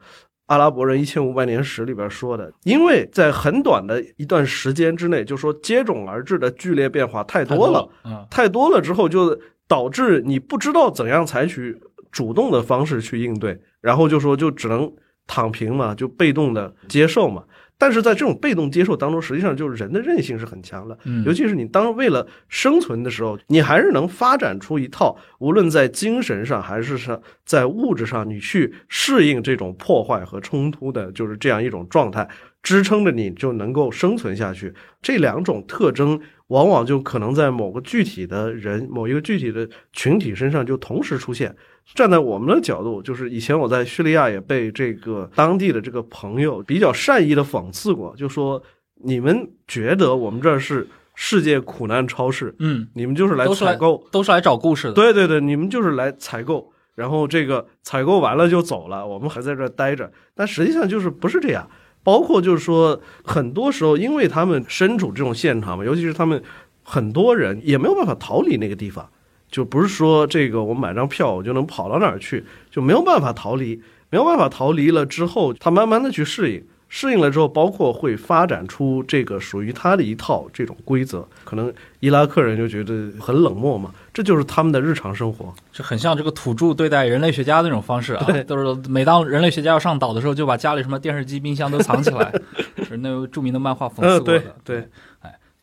[0.47, 7.87] 阿拉伯人一千五百年史》里边说的，因为在很短的一段时间之内，就说接踵而至的剧烈变化太多了，
[8.31, 11.79] 太多了之后就导致你不知道怎样采取
[12.11, 14.91] 主动的方式去应对，然后就说就只能。
[15.27, 17.43] 躺平嘛，就被动的接受嘛。
[17.77, 20.97] 但是在这种被动接受当中，实际上就是人的韧性是很强的。
[21.03, 32.25] 嗯，尤其是你当为了生存的时候，你还是能发展出一套，无论在精神上还是上在物质上，你去适应这种破坏和冲突的，就是这样一种状态，
[32.63, 34.73] 支撑着你就能够生存下去。
[35.01, 36.19] 这两种特征。
[36.49, 41.55] 往往就可能在某个具体的人、某一个具体的群体身上就同时出现。
[41.93, 48.61] 站在我们的角度，就是以前我在叙利亚也被这个当地的这个朋友比较善意的讽刺过，就说
[49.03, 54.93] 你们觉得我们这是世界苦难超市，嗯，你们就是来采购，都是来找故事的。
[54.93, 60.11] 对对对，你们就是来采购，然后这个采购完了就走了，我们还在这待着。
[60.33, 61.69] 但实际上就是不是这样。
[62.03, 66.39] 包括就是说，很多时候，因为他们身处这种现场嘛，尤其是他们
[66.83, 69.09] 很多人也没有办法逃离那个地方，
[69.51, 81.27] 就不是说这个我买张票我就能跑到哪儿去，就没有办法逃离，没有办法逃离了之后，他慢慢的去适应，适应了之后，包括会发展出这个属于他的一套这种规则。
[81.43, 85.53] 可能伊拉克人就觉得很冷漠嘛，这就是他们的日常生活。
[85.71, 92.33] 就很像这个土著对待人类学家的那种方式啊，对都是每当人类学家要上岛的时候，就把家里什么电视机、冰箱都藏起来，
[92.87, 94.23] 是那位著名的漫画讽刺嗯，过的。
[94.23, 94.89] 对对，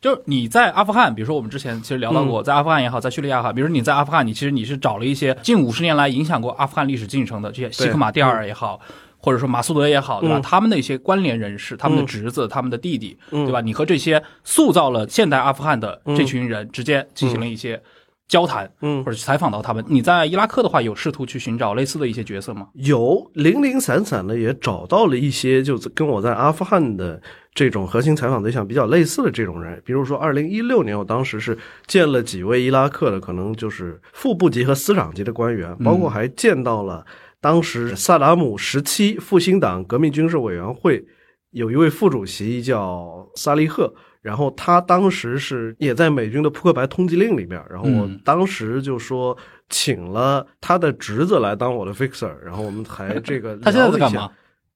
[0.03, 8.77] 就是你在阿富汗，比如说我们之前其实聊到过，在阿富汗也好，在叙利亚也好，比如说你在阿富汗，你其实你是找了一些近五十年来影响过阿富汗历史进程的这些希克马蒂尔也好，
[9.17, 10.39] 或者说马苏德也好，对吧？
[10.39, 13.61] 嗯他们的一些关联人士，他们的侄子、他们的弟弟，嗯对吧？
[13.61, 17.81] 你和这些塑造了现代阿富汗的这群人直接进行了一些
[18.27, 19.85] 交谈，嗯或，者采访到他们。
[19.87, 22.67] 你在伊拉克的话，有试图去寻找类似的一些角色吗？
[22.73, 27.21] 有零零散散的也找到了一些，就是跟我在阿富汗的
[27.53, 29.81] 这种核心采访对象比较类似的这种人。
[29.85, 37.05] 比如说，二零一六年我当时是见了几位伊拉克的，可能就是副部级和司长级的官员，包括还见到了
[37.39, 41.05] 当时萨达姆时期复兴党革命军事委员会
[41.51, 43.93] 有一位副主席叫萨利赫。
[44.23, 49.37] 然后他当时是也在美军的扑克牌通缉令里边，然后我嗯当时就说
[49.67, 54.31] 请了他的侄子来当我的 fixer，然后我们还这个他现在聊了一下在干嘛？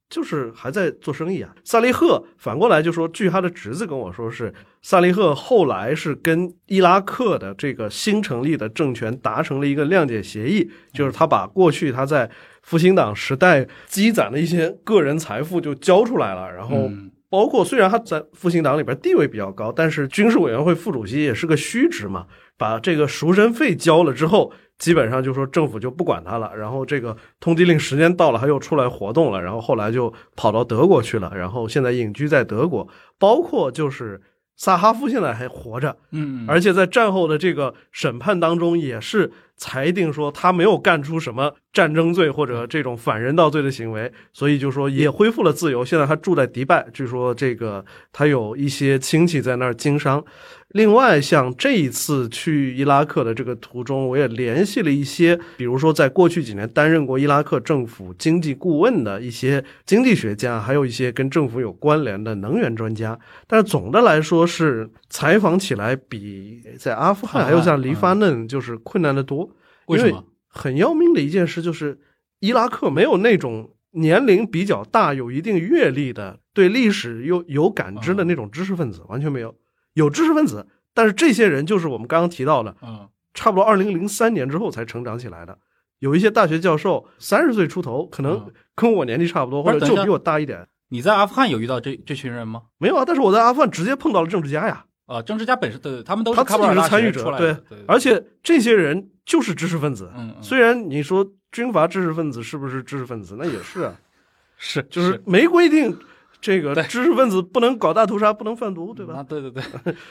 [0.10, 1.54] 就是还在做生意啊。
[1.64, 12.30] 萨利赫反过来就说，据他的侄子跟我说是，萨利赫后来是跟伊拉克的这个新成立的政权达成了一个谅解协议，就是他把过去他在
[12.62, 22.26] 复兴党时代积攒的一些个人财富就交出来了，然后嗯包括虽然他在复兴党里边地位比较高，但是军事委员会副主席也是个虚职嘛，
[22.58, 26.56] 把这个赎身费交了之后，基本上就说政府就不管他了。
[26.56, 32.88] 然后这个通缉令时间到了，他又出来活动了，然后后来就跑到德国去了，然后现在隐居在德国。
[33.18, 34.22] 包括就是
[34.56, 45.84] 萨哈夫现在还活着，嗯，而且在战后的这个审判当中，也是裁定说他没有干出什么战争罪或者这种反人道罪的行为，所以就说也恢复了自由。
[45.84, 50.24] 现在他住在迪拜，据说这个他有一些亲戚在那儿经商。
[50.72, 63.18] 另外，像这一次去伊拉克的这个途中，我也联系了一些，比如说在过去几年担任过伊拉克政府经济顾问的一些经济学家，还有一些跟政府有关联的能源专家。
[63.48, 69.47] 但是总的来说是采访起来比在阿富汗还有像黎巴嫩就是困难的多。
[69.88, 70.24] 为什么？
[70.48, 72.00] 很要命的一件事就是，
[72.40, 79.54] 伊拉克没有那种年龄比较大、有一定阅历的、对历史又有感知的那种知识分子，完全没有。
[79.94, 85.58] 有知识分子，但是这些人就是我们刚刚提到的，嗯差不多二零零三年之后才成长起来的。
[86.00, 90.68] 有一些大学教授三十岁出头，可能嗯跟我年纪差不多，或者就比我大一点。
[90.90, 92.64] 你在阿富汗有遇到这这群人吗？
[92.80, 97.56] 没有啊，但是我在阿富汗直接碰到了政治家呀，啊，政治家本身对，他们都是他自己是参与者对，
[97.88, 100.12] 而且这些人就是知识分子。
[100.16, 103.96] 嗯，嗯虽然你说军阀知识分子是不是知识分子，那也是啊，
[104.58, 105.98] 是就是没规定
[106.42, 109.16] 这个对知识分子不能搞大屠杀，不能贩毒，对吧？
[109.16, 109.64] 啊，对对对，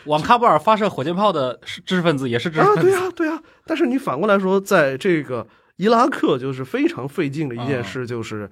[0.07, 3.43] 往喀布尔发射火箭炮的是知识分子也是知识啊，分子，对啊，对啊。
[3.67, 8.51] 但是你反过来说，在这个伊拉克，就是非常费劲的一件事，就是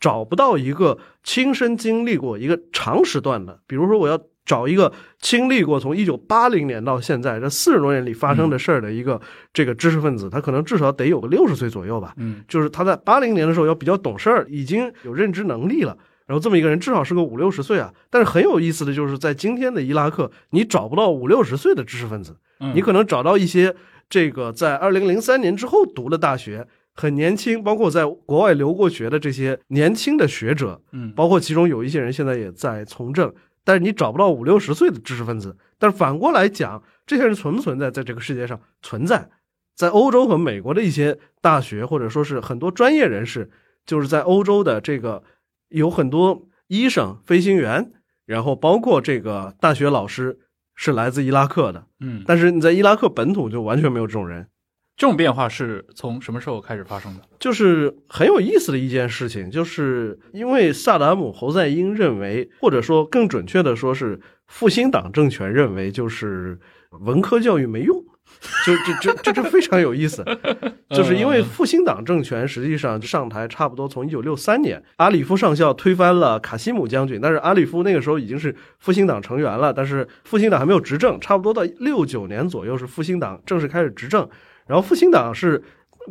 [0.00, 9.20] 找不到一个亲身经历过一个长时段的，比如说我要找一个经历过从一九八零年到现在这四十多年里发生的事儿的一个
[9.52, 12.12] 这个知识分子，他可能至少得有个六十岁左右吧。
[12.16, 15.96] 嗯就是他在八零年的时候要比较懂事儿，已经有认知能力了。
[16.26, 23.74] 然后这么一个人至少是个五六十岁啊，但是很有意思的就是在今天的伊拉克，你找不到五六十岁的知识分子，嗯，你可能找到一些
[24.08, 33.30] 这个在二零零三年之后读了大学，很年轻，包括在国外留过学的这些年轻的学者，嗯包括其中有一些人现在也在从政，
[33.64, 35.56] 但是你找不到五六十岁的知识分子。
[35.78, 38.60] 但是反过来讲，这些人存不存在在这个世界上？
[38.82, 39.28] 存在，
[39.74, 43.50] 在欧洲和美国的一些大学，或者说是很多专业人士，
[43.84, 45.22] 就是在欧洲的这个
[45.68, 47.92] 有很多医生、飞行员，
[48.24, 50.38] 然后包括这个大学老师
[50.74, 54.48] 是来自伊拉克的，嗯，但是你在伊拉克本土就完全没有这种人。
[54.96, 57.20] 这种变化是从什么时候开始发生的？
[57.40, 66.58] 就是很有意思的一件事情，就是因为萨达姆侯赛因认为，或者说更准确的说是复兴党政权认为，就是
[67.00, 67.96] 文科教育没用，
[68.64, 70.24] 就这这这这非常有意思，
[70.90, 84.28] 就是因为复兴党政权实际上上台差不多从一九六三年，阿里夫上校推翻了卡西姆将军，但是阿里夫那个时候已经是复兴党成员了，但是复兴党还没有执政，差不多到六九年左右是复兴党正式开始执政，
[84.66, 85.62] 然后复兴党是。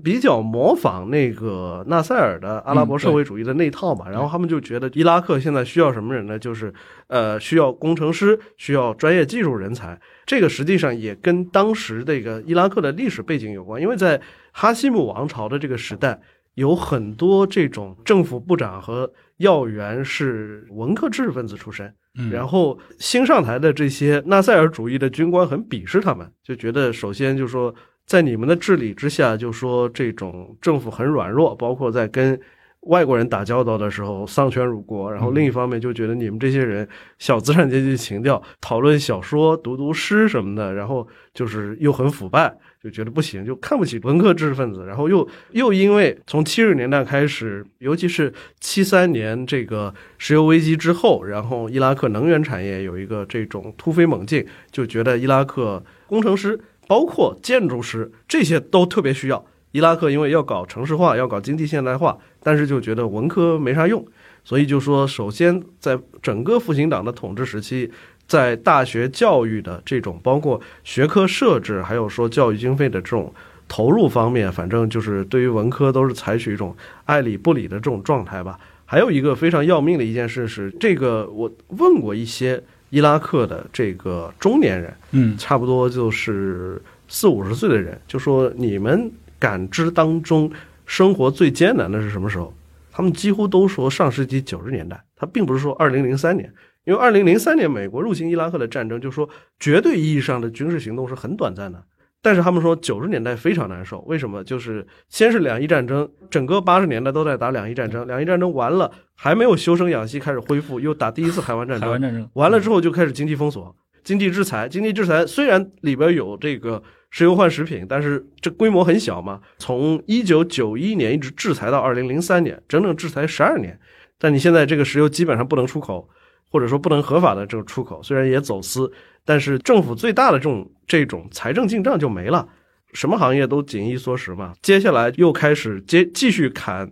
[0.03, 6.39] 比较模仿那个纳赛尔的阿拉伯社会主义的那套嘛，然后他们就觉得伊拉克现在需要什么人呢？
[6.39, 6.73] 就是
[7.05, 10.01] 呃，需要工程师，需要专业技术人才。
[10.25, 14.19] 这个实际上也跟当时这个伊拉克的历史背景有关，因为在
[14.51, 16.19] 哈希姆王朝的这个时代，
[16.55, 21.93] 有很多这种政府部长和要员是文科知识分子出身，
[22.31, 27.73] 然后新上台的这些纳赛尔主义的军官很鄙视他们，就觉得首先就说
[28.05, 32.39] 在你们的治理之下，就说这种政府很软弱，包括在跟。
[32.87, 36.85] 外国人打交道的时候丧权辱国，然后另一方面就觉得你们这些人
[37.17, 44.85] 小资产阶级情调，讨论小说、读读诗什么的，然后就是又很腐败，就觉得不行，就看不起文科知识分子。
[44.85, 56.59] 然后又又因为从七十年代开始，尤其是七三年这个石油危机之后，然后伊拉克能源产业有一个这种突飞猛进，就觉得伊拉克工程师
[56.93, 59.43] 包括建筑师这些都特别需要。
[59.71, 64.05] 伊拉克因为要搞城市化，要搞经济现代化，但是就觉得文科没啥用，
[64.43, 67.91] 所以就说，首先在整个复兴党的统治时期，
[68.27, 73.33] 在大学教育的这种包括学科设置，还有说教育经费的这种
[73.67, 76.75] 投入方面，反正就是对于文科都是采取一种
[77.05, 78.59] 爱理不理的这种状态吧。
[78.85, 82.61] 还有一个非常要命的一件事是，这个我问过一些
[82.93, 89.11] 伊拉克的这个中年人，嗯，差不多就是四五十岁的人，就说你们。
[89.39, 90.49] 感知当中
[90.85, 92.53] 生活最艰难的是什么时候？
[92.89, 95.03] 他们几乎都说上世纪九十年代。
[95.17, 96.49] 他并不是说二零零三年，
[96.85, 99.27] 因为二零零三年美国入侵伊拉克的战争，就说
[99.59, 101.83] 绝对意义上的军事行动是很短暂的。
[102.23, 104.43] 但是他们说九十年代非常难受，为什么？
[104.43, 114.67] 就是先是两伊战争，整个八十年代都在打两伊战争，两伊战争完了还没有休生养息，开始恢复，又打第一次海湾战争，海湾战争完了之后就开始经济封锁、经济制裁。
[114.67, 116.81] 经济制裁虽然里边有这个。
[117.15, 119.39] 石油换食品，但是这规模很小嘛。
[119.59, 123.79] 从一九九一年一直制裁到二零零三年，整整制裁十二年。
[124.17, 126.09] 但你现在这个石油基本上不能出口，
[126.49, 128.91] 或者说不能合法的这个出口，虽然也走私，
[129.25, 132.47] 但是政府最大的这种这种财政进账就没了，
[132.93, 134.53] 什么行业都紧衣缩食嘛。
[134.61, 136.91] 接下来又开始接继续砍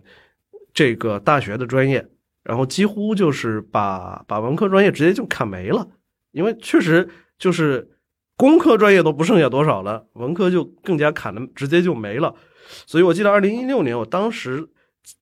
[0.74, 2.06] 这个大学的专业，
[2.42, 5.86] 然后几乎就是把把文科专业直接就砍没了，
[6.30, 7.08] 因为确实
[7.38, 7.88] 就是。
[8.34, 12.34] 工科专业都不剩下多少了，文科就更加砍的直接就没了。
[12.86, 14.68] 所以我记得二零一六年，我当时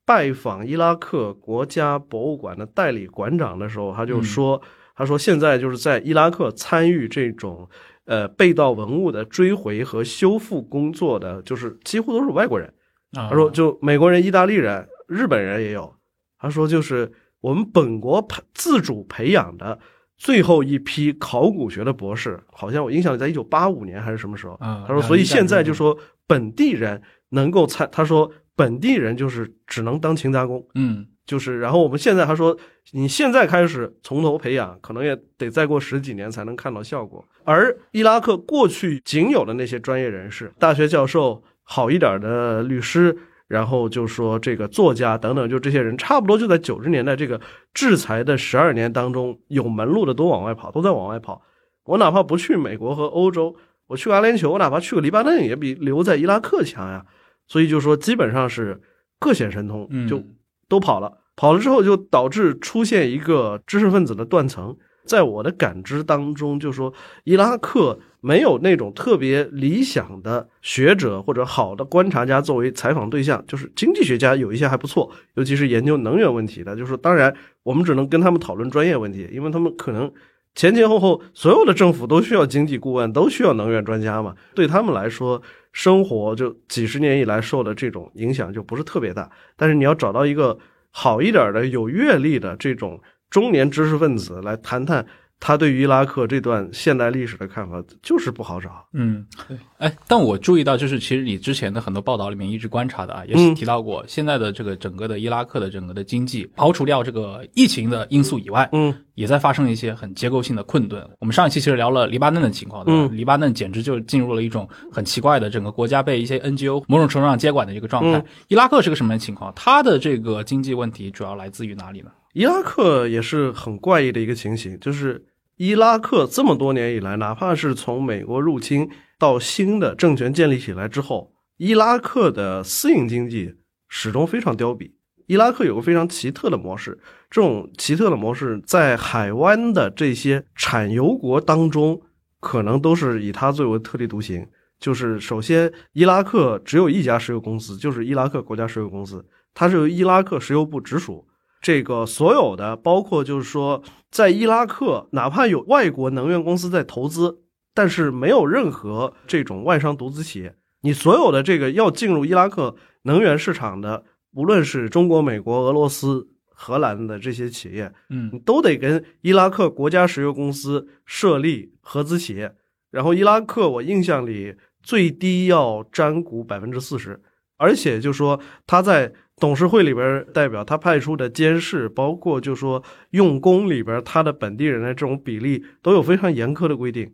[0.07, 4.63] 拜访伊拉克国家博物馆的代理馆长的时候，他就说
[4.95, 7.69] ：“他说现在就是在伊拉克参与这种
[8.05, 12.73] 呃被盗文物的追回和修复工作的，就是几乎都是外国人。
[13.13, 15.95] 他说，就美国人、意大利人、日本人也有。
[16.39, 19.79] 他说，就是我们本国培自主培养的。”
[20.21, 24.55] 最后一批考古学的博士，好像我印象里在一九八五年还是什么时候？
[24.87, 32.59] 他说，所以现在就说本地人能够参，他说本地人就是只能当勤杂工，嗯，就是然后我们现在还说，
[32.91, 37.25] 你现在开始从头培养，可能也得再过十几年才能看到效果。
[37.45, 43.17] 而伊拉克过去仅有的那些专业人士，大学教授，好一点的律师。
[43.47, 47.41] 然后就说这个作家等等，就这些人差不多就在九十年代这个
[47.75, 51.43] 制裁的十二年当中，有门路的都往外跑，都在往外跑。
[51.85, 53.57] 我哪怕不去美国和欧洲，
[53.89, 57.05] 我去阿联酋，我哪怕去个黎巴嫩，也比留在伊拉克强呀。
[57.49, 58.81] 所以就说基本上是
[59.19, 60.23] 各显神通，就
[60.69, 61.13] 都跑了。
[61.41, 64.77] 跑了之后就导致出现一个知识分子的断层。
[65.07, 66.93] 在我的感知当中，就说
[67.25, 67.99] 伊拉克。
[68.23, 76.77] 没有那种特别理想的学者或者好的观察家作为采访对象，就是经济学家有一些还不错，尤其是研究能源问题的。
[76.77, 80.13] 就是当然，我们只能跟他们讨论专业问题，因为他们可能
[80.55, 84.35] 前前后后所有的政府都需要经济顾问，都需要能源专家嘛。
[84.55, 85.41] 对他们来说，
[85.73, 89.31] 生活就几十年以来受的这种影响就不是特别大。
[89.57, 90.59] 但是你要找到一个
[90.91, 95.07] 好一点的、有阅历的这种中年知识分子来谈谈。
[95.41, 98.87] 他对于伊拉克这段现代历史的看法就是不好找。
[98.93, 99.57] 嗯，对。
[99.79, 111.03] 哎，但我注意到，就是其实你之前的很多报道里面一直观察的啊，也是提到过，现在的这个整个的伊拉克的整个的经济，刨除掉这个疫情的因素以外，嗯，也在发生一些很结构性的困顿。
[111.19, 118.23] 我们上一期其实聊了黎巴嫩的情况，嗯，黎巴嫩简直就进入了一种很奇怪的整个国家被一些 NGO 某种程度上接管的一个状态。
[118.49, 119.51] 伊拉克是个什么样的情况？
[119.57, 122.11] 它的这个经济问题主要来自于哪里呢？
[122.35, 125.25] 伊拉克也是很怪异的一个情形，就是。
[125.61, 128.89] 伊拉克这么多年以来，哪怕是从美国入侵
[129.19, 133.57] 到新的政权建立起来之后，伊拉克的私营经济
[133.87, 134.91] 始终非常凋敝。
[135.27, 136.99] 伊拉克有个非常奇特的模式，
[137.29, 142.01] 这种奇特的模式在海湾的这些产油国当中，
[142.41, 144.49] 可能都是以它最为特立独行。
[144.79, 151.27] 就是首先，伊拉克只有一家石油公司，就是伊拉克国家石油公司，它是由伊拉克石油部直属。
[151.61, 157.43] 这个所有的，包括就是说，在伊拉克，哪怕有外国能源公司在投资，
[157.75, 160.55] 但是没有任何这种外商独资企业。
[160.83, 172.55] 你所有的这个要进入伊拉克能源市场的无论是中国、美国、俄罗斯、荷兰的这些企业，嗯你都得跟伊拉克国家石油公司设立合资企业。
[172.91, 177.21] 然后伊拉克，我印象里最低要占股百分之四十，
[177.59, 187.11] 而且就说他在董事会里边代表他派出的监事，包括就说用工里边他的本地人的这种比例都有非常严苛的规定。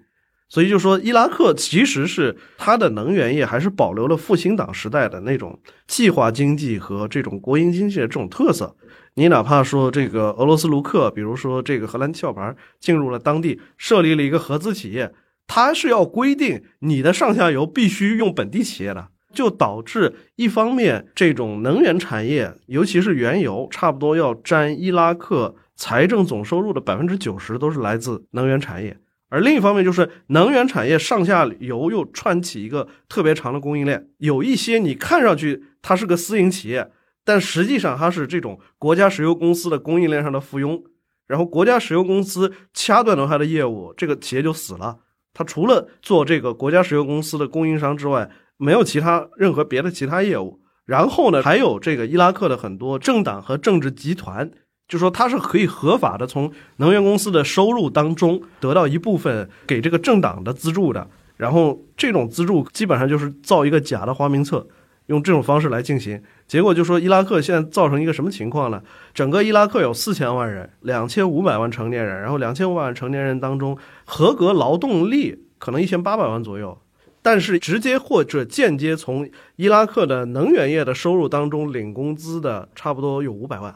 [0.48, 5.58] 所以就说伊拉克其实是它的能源业还是保留了复兴党时代的那种
[5.88, 8.76] 计划经济和这种国营经济的这种特色。
[9.14, 15.12] 你哪怕说这个俄罗斯卢克，比如说这个荷兰壳牌进入了当地，设立了一个合资企业，
[15.48, 28.98] 它是要规定你的上下游必须用本地企业的，就导致一方面这种能源产业，尤其是原油，差不多要占伊拉克财政总收入的百分之九十都是来自能源产业。
[29.28, 36.90] 而另一方面，就是能源产业上下游又串起一个特别长的供应链，有一些你看上去它是个私营企业，
[37.24, 40.80] 但实际上它是这种国家石油公司的供应链上的附庸。
[41.26, 44.98] 然后国家石油公司掐断了它的业务，这个企业就死了。
[45.34, 50.61] 它除了做这个国家石油公司的供应商之外，没有其他任何别的其他业务。
[50.84, 54.50] 然后呢，还有这个伊拉克的很多政党和政治集团。
[54.88, 64.64] 就说它是可以合法的从能源公司的收入当中得到一部分给这个政党的资助的，然后这种资助基本上就是造一个假的花名册，
[65.07, 66.22] 用这种方式来进行。
[66.46, 68.80] 结果就说伊拉克现在造成一个什么情况呢？
[69.12, 76.78] 整个伊拉克有四千万人，两千五百万成年人，然后两千五百万成年人当中，合格劳动力可能一千八百万左右，
[77.26, 83.74] 但是直接或者间接从伊拉克的能源业的收入当中领工资的，差不多有五百万。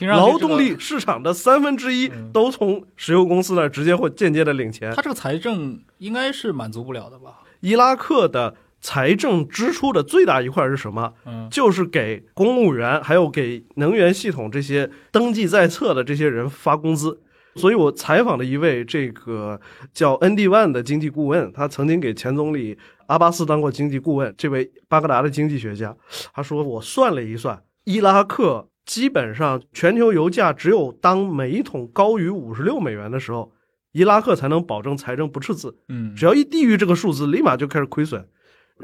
[0.00, 7.40] 劳动力市场的三分之一都从石油公司那直接或间接的领钱，他这个财政应该是满足不了的吧？
[7.60, 11.12] 伊拉克的财政支出的最大一块是什么？
[11.26, 17.20] 嗯，就是给公务员还有给能源系统这些登记在册的这些人发工资。
[17.56, 19.60] 所以我采访了一位这个
[19.92, 24.34] 叫 N D One 的经济顾问，他曾经给前总理阿巴斯当过经济顾问。
[24.36, 25.96] 这位巴格达的经济学家，
[26.32, 28.68] 他说我算了一算，伊拉克。
[28.86, 33.52] 基本上，全球油价只有当每一桶高于五十六美元的时候，
[33.90, 35.76] 伊拉克才能保证财政不赤字。
[35.88, 38.28] 嗯，只要一低于这个数字，立马就开始亏损。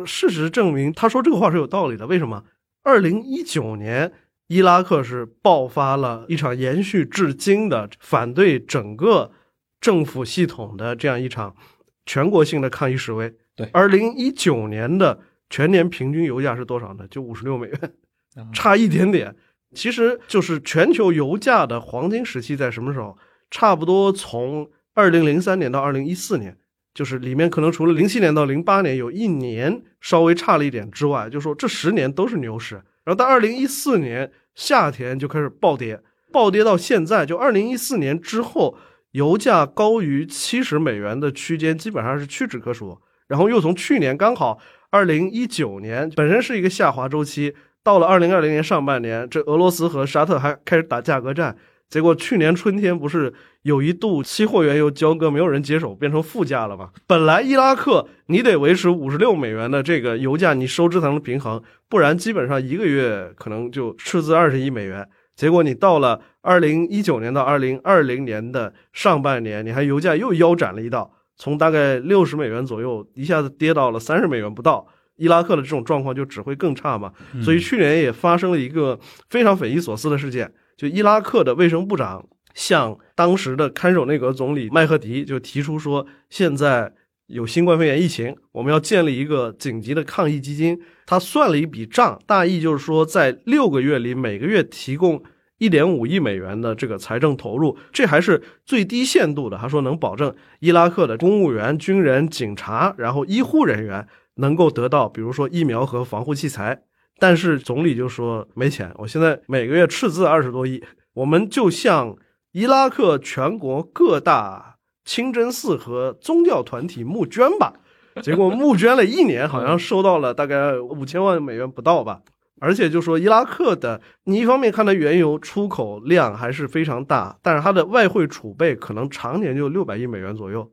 [0.05, 2.09] 事实证明，他说这个话是有道理的。
[2.09, 2.43] 为什么？
[2.83, 4.11] 二零一九年，
[4.53, 9.32] 伊拉克是爆发了一场延续至今的反对整个
[9.80, 11.57] 政府系统的这样一场
[12.05, 13.32] 全国性的抗议示威。
[13.57, 17.07] 对，二零一九年的全年平均油价是多少呢？
[17.11, 17.92] 就五十六美元，
[18.53, 19.34] 差一点点。
[19.74, 23.16] 其实就是全球油价的黄金时期在什么时候？
[23.50, 26.57] 差不多从二零零三年到二零一四年，
[26.92, 32.74] 就是里面可能除了零七年到零八年有一年稍微差了一点之外，就说这十年都是牛市。
[33.05, 36.00] 然后到二零一四年夏天就开始暴跌，
[36.32, 38.76] 暴跌到现在，就二零一四年之后，
[39.12, 42.98] 油价高于七十美元的区间基本上是屈指可数。
[43.28, 44.59] 然后又从去年刚好
[44.90, 47.55] 二零一九年本身是一个下滑周期。
[47.84, 51.57] 到了二零二零年上半年，这俄罗斯和沙特还开始打价格战，
[51.93, 53.30] 结果去年春天不是
[53.64, 56.88] 有一度期货原油交割没有人接手，变成负价了吗？
[57.07, 65.07] 本来伊拉克你得维持五十六美元的这个油价，你收支才能平衡，不然基本上一个月可能就赤字二十亿美元。
[65.36, 74.86] 结果你到了二零一九年到二零二零年的上半年，你还油价又腰斩了一道，从大概六十美元左右一下子跌到了三十美元不到。
[75.16, 77.12] 伊拉克的这种状况就只会更差嘛，
[77.43, 80.51] 所以去年也发生了一个非常匪夷所思的事件，
[80.83, 86.93] 就伊拉克的卫生部长向当时的看守内阁总理麦赫迪就提出说，现在
[87.28, 90.76] 有新冠肺炎疫情，我们要建立一个紧急的抗疫基金。
[91.07, 95.22] 他算了一笔账，大意就是说，在六个月里每个月提供
[95.59, 99.57] 一点五亿美元的这个财政投入，这还是最低限度的。
[99.57, 104.05] 他说能保证伊拉克的公务员、军人、警察，然后医护人员。
[104.37, 106.85] 能够得到，比如说疫苗和防护器材，
[107.23, 108.93] 但是总理就说没钱。
[108.97, 110.83] 我现在每个月赤字二十多亿，
[111.14, 112.16] 我们就向
[112.51, 117.75] 伊拉克全国各大清真寺和宗教团体募捐吧。
[118.23, 122.23] 结果募捐了一年，好像收到了大概五千万美元不到吧。
[122.61, 130.68] 而且就说伊拉克的，你一方面看它原油出口量还是非常大，但是它的外汇储备可能常年就六百亿美元左右。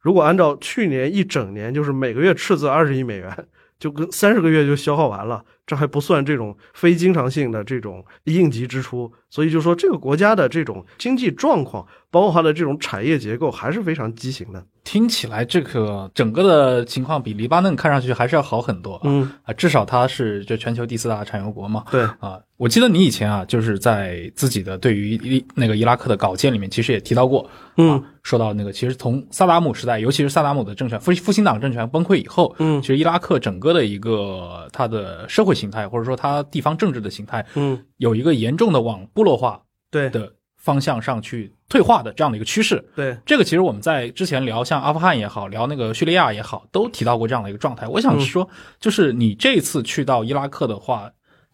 [0.00, 9.12] 如果按照去年一整年，就是每个月赤字二十亿美元，就跟三十个月就消耗完了，这还不算这种非经常性的这种应急支出。
[9.28, 14.64] 所以就说这个国家的这种经济状况，包括它的这种产业结构，还是非常畸形的。
[14.86, 19.00] 听起来这个整个的情况比黎巴嫩看上去还是要好很多。
[19.02, 19.28] 嗯。
[19.42, 21.84] 啊，至少它是这全球第四大产油国嘛。
[21.90, 22.02] 对。
[22.20, 32.80] 啊，我记得你以前啊，就是在自己的对于伊那个伊拉克的稿件里面，其实也提到过，嗯，说到那个其实从萨达姆时代，尤其是萨达姆的政权复复兴党政权崩溃以后，嗯。
[32.80, 39.60] 其实伊拉克整个的一个它的社会形态或者说它地方政治的形态，嗯，有一个严重的往部落化
[39.90, 40.08] 对。
[40.10, 40.32] 的
[40.66, 42.84] 方向上去退化的这样的一个趋势。
[42.96, 47.86] 对，这个其实我们在之前聊像阿富汗也好，聊那个叙利亚也好，都提到过这样的一个状态。
[47.86, 48.48] 我想说，
[48.80, 51.08] 就是你这次去到伊拉克的话，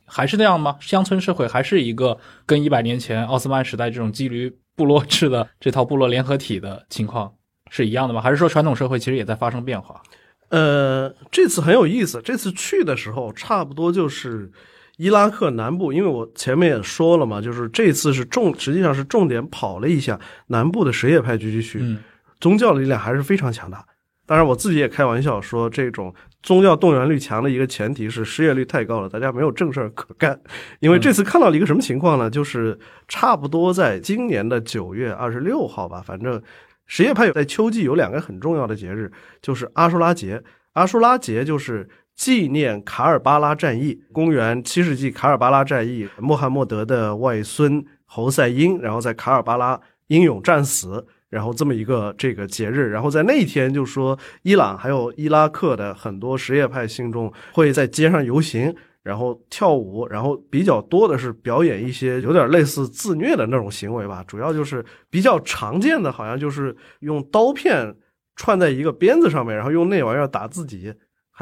[0.07, 0.79] 还是那样吗？
[0.81, 7.31] 乡村社会还是一个跟一百年前奥斯曼时代这种基于部落制的这套部落联合体的情况
[7.71, 8.21] 是一样的吗？
[8.23, 10.01] 还是说传统社会其实也在发生变化？
[10.49, 12.23] 呃，这次很有意思。
[12.25, 14.51] 这次去的时候，差不多就是
[14.97, 20.19] 伊拉克南部，因为我前面也说了嘛，就是这次是重，实际上是重点跑了一下
[20.49, 21.99] 南部的什叶派聚集区，嗯
[22.41, 23.85] 宗教力量还是非常强大。
[24.25, 30.41] 当然，我自己也开玩笑说，这种宗教动员率强的一个前提是失业率太高了，大家没有正事儿可干。
[30.81, 32.31] 因为这次看到了一个什么情况呢？
[32.31, 32.79] 就是
[33.09, 36.41] 差不多在今年的九月二十六号吧，反正
[36.87, 39.11] 什叶派在秋季有两个很重要的节日，
[39.43, 40.43] 就是阿舒拉节。
[40.75, 51.07] 阿舒拉节就是纪念卡尔巴拉战役，公元七世纪卡尔巴拉战役，穆罕默德的外孙侯赛因，然后在卡尔巴拉英勇战死。
[51.33, 64.23] 然后这么一个这个节日，然后在那一天就说，伊朗还有伊拉克的很多什叶派信众会在街上游行，然后跳舞，然后比较多的是表演一些有点类似自虐的那种行为吧。
[64.29, 67.97] 主要就是比较常见的，好像就是用刀片
[68.37, 70.93] 串在一个鞭子上面，然后用那玩意儿打自己。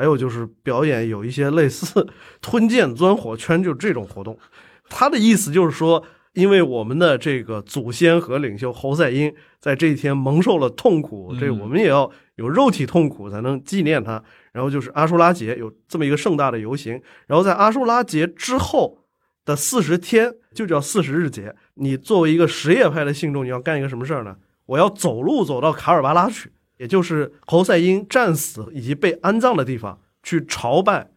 [0.00, 2.08] 还有就是表演有一些类似
[2.40, 4.38] 吞剑钻火圈，就这种活动。
[4.88, 6.02] 他的意思就是说。
[6.34, 14.22] 因为我们的这个祖先和领袖侯赛因在这一天蒙受了痛苦，这我们也要有肉体痛苦才能纪念他。
[14.52, 18.98] 然后就是阿舒拉节有这么一个盛大的游行，然后在阿舒拉节之后
[19.44, 21.52] 的四十天就叫四十日节。
[21.74, 24.36] 你作为一个什叶派的信众，你要干一个什么事儿呢？
[24.66, 31.10] 我要走路走到卡尔巴拉去，也就是侯赛因战死以及被安葬的地方，去朝拜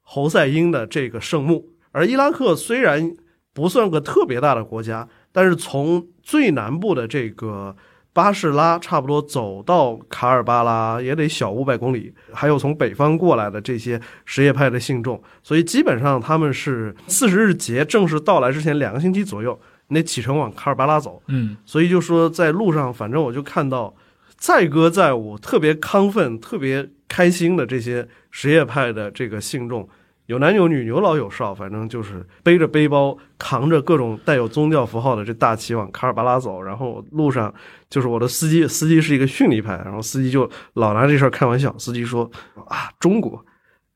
[0.00, 1.68] 侯赛因的这个圣墓。
[1.92, 3.14] 而伊拉克虽然
[3.52, 7.76] 不算个特别大的国家，但是从最南部的这个
[8.14, 21.22] 巴士拉，差不多走到卡尔巴拉也得小五百公里，还有从北方过来的这些什叶派的信众，所以基本上他们是四十日节正式到来之前两个星期左右，你得启程往卡尔巴拉走。
[21.26, 23.94] 嗯，所以就说在路上，反正我就看到
[24.40, 29.88] 载歌载舞、特别亢奋、特别开心的这些什叶派的这个信众。
[30.26, 36.62] 有男有女，有老有少，反正就是背着背包，扛着各种带有宗教符号的这大旗往卡尔巴拉走。
[36.62, 37.52] 然后路上
[37.90, 41.76] 就是我的司机，司机是一个逊尼派，然后司机就老拿这事儿开玩笑。
[41.78, 42.30] 司机说
[42.68, 43.44] ：“啊，中国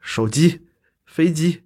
[0.01, 0.61] 手机、
[1.07, 1.63] 飞机、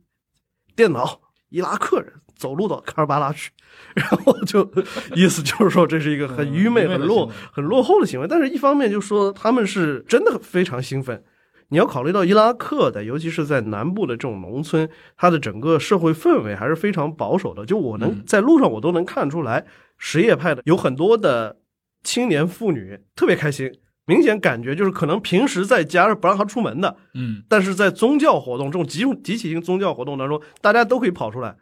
[0.76, 3.51] 电脑，伊拉克人走路到卡尔巴拉去。”
[3.95, 4.70] 然后就
[5.14, 8.26] 意思就是说这是一个很愚昧、很落、很落后的行为。
[8.28, 11.22] 但是一方面就说他们是真的非常兴奋。
[11.70, 17.66] 你要考虑到伊拉克的，尤其是在南部的这种农村，它的整个社会氛围还是非常保守的。
[17.66, 19.66] 就我能在路上，我都能看出来，
[19.99, 21.59] 什叶派的有很多的
[22.03, 23.70] 青年妇女特别开心，
[24.07, 31.55] 明显感觉就是可能平时在家是不让她出门的，嗯，但是在宗教活动这种集集体性宗教活动当中，大家都可以跑出来，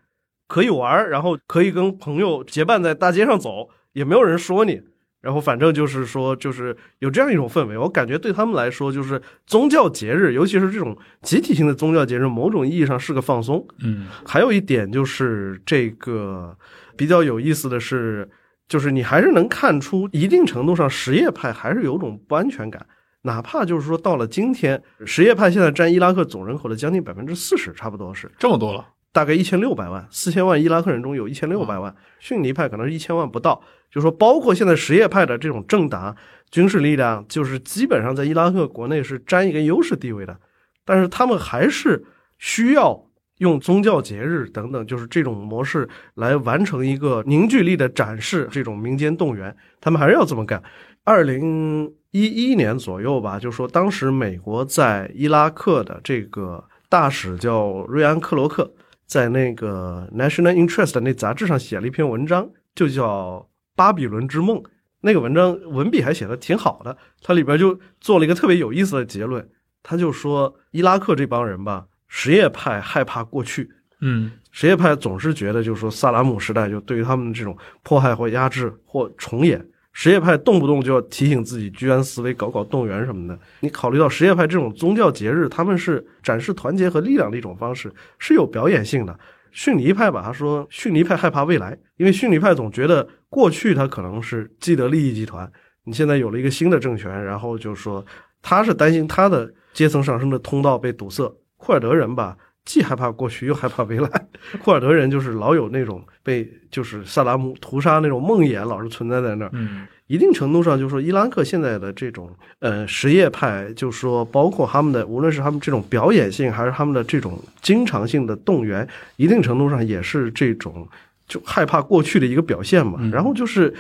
[0.47, 4.81] 可以玩，然后可以跟朋友结伴在大街上走，也没有人说你。
[5.23, 13.67] 然后反正就是说，就是有这样一种氛围，我感觉对他们来说，就是宗教节日，尤其是这种集体性的宗教节日，某种意义上是个放松。
[13.83, 16.57] 嗯，还有一点就是这个
[16.97, 18.29] 比较有意思的是，
[18.69, 22.87] 就是你还是能看出一定程度上什叶派还是有种不安全感，
[23.23, 28.87] 哪怕就是说到了今天，什叶派现在占伊拉克总人口的将近百分之四十，差不多是这么多了。
[29.17, 33.59] 大概一千六百万，四千万伊拉克人中有一千六百万，逊尼派可能是一千万不到。
[33.91, 36.15] 就说包括现在什叶派的这种政党、
[36.51, 40.37] 军事力量，就是基本上在伊拉克国内是占一个优势地位的，
[40.85, 42.05] 但是他们还是
[42.37, 43.07] 需要
[43.39, 50.63] 用宗教节日等等，就是这种模式来完成一个凝聚力的展示，这种民间动员，他们还是要这么干。
[51.05, 58.71] 二零一一年左右吧，就说当时美国在伊拉克的这个大使叫瑞安·克罗克。
[59.07, 63.39] 在那个 National Interest 那杂志上写了一篇文章，就叫
[63.75, 64.59] 《巴比伦之梦》。
[65.01, 69.49] 那个文章文笔还写的挺好的，它里边就做了一个特别有意思的结论。
[69.83, 79.65] 他就说，伊拉克这帮人吧，什叶派害怕过去，嗯，什叶派总是觉得，就是说萨拉姆时代就对于他们这种迫害或压制或重演
[79.97, 83.39] 什叶派动不动就要提醒自己居安思危，搞搞动员什么的。
[83.61, 89.19] 你考虑到什叶派这种宗教节日，他们是展示团结和力量的一种方式，是有表演性的。
[89.53, 95.51] 逊尼派吧，他说逊尼派害怕未来，因为逊尼派总觉得过去他可能是既得利益集团，
[95.85, 98.05] 你现在有了一个新的政权，然后就说
[98.43, 101.35] 他是担心他的阶层上升的通道被堵塞。
[101.57, 102.37] 库尔德人吧。
[102.67, 104.27] 既害怕过去，又害怕未来。
[104.63, 109.51] 库尔德人就是老有那种被就是萨达姆屠杀那种梦魇，老是存在在那儿。
[109.55, 120.87] 嗯，一定程度上，就是说伊拉克现在的这种呃什叶派，就是说包括他们的，无论是他们这种表演性，还是他们的这种经常性的动员，一定程度上也是这种
[121.29, 122.99] 就害怕过去的一个表现嘛。
[123.13, 123.73] 然后就是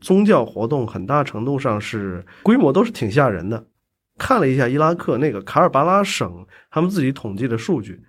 [0.00, 3.62] 宗教活动，很大程度上是规模都是挺吓人的。
[4.16, 8.00] 看了一下伊拉克那个卡尔巴拉省他们自己统计的数据。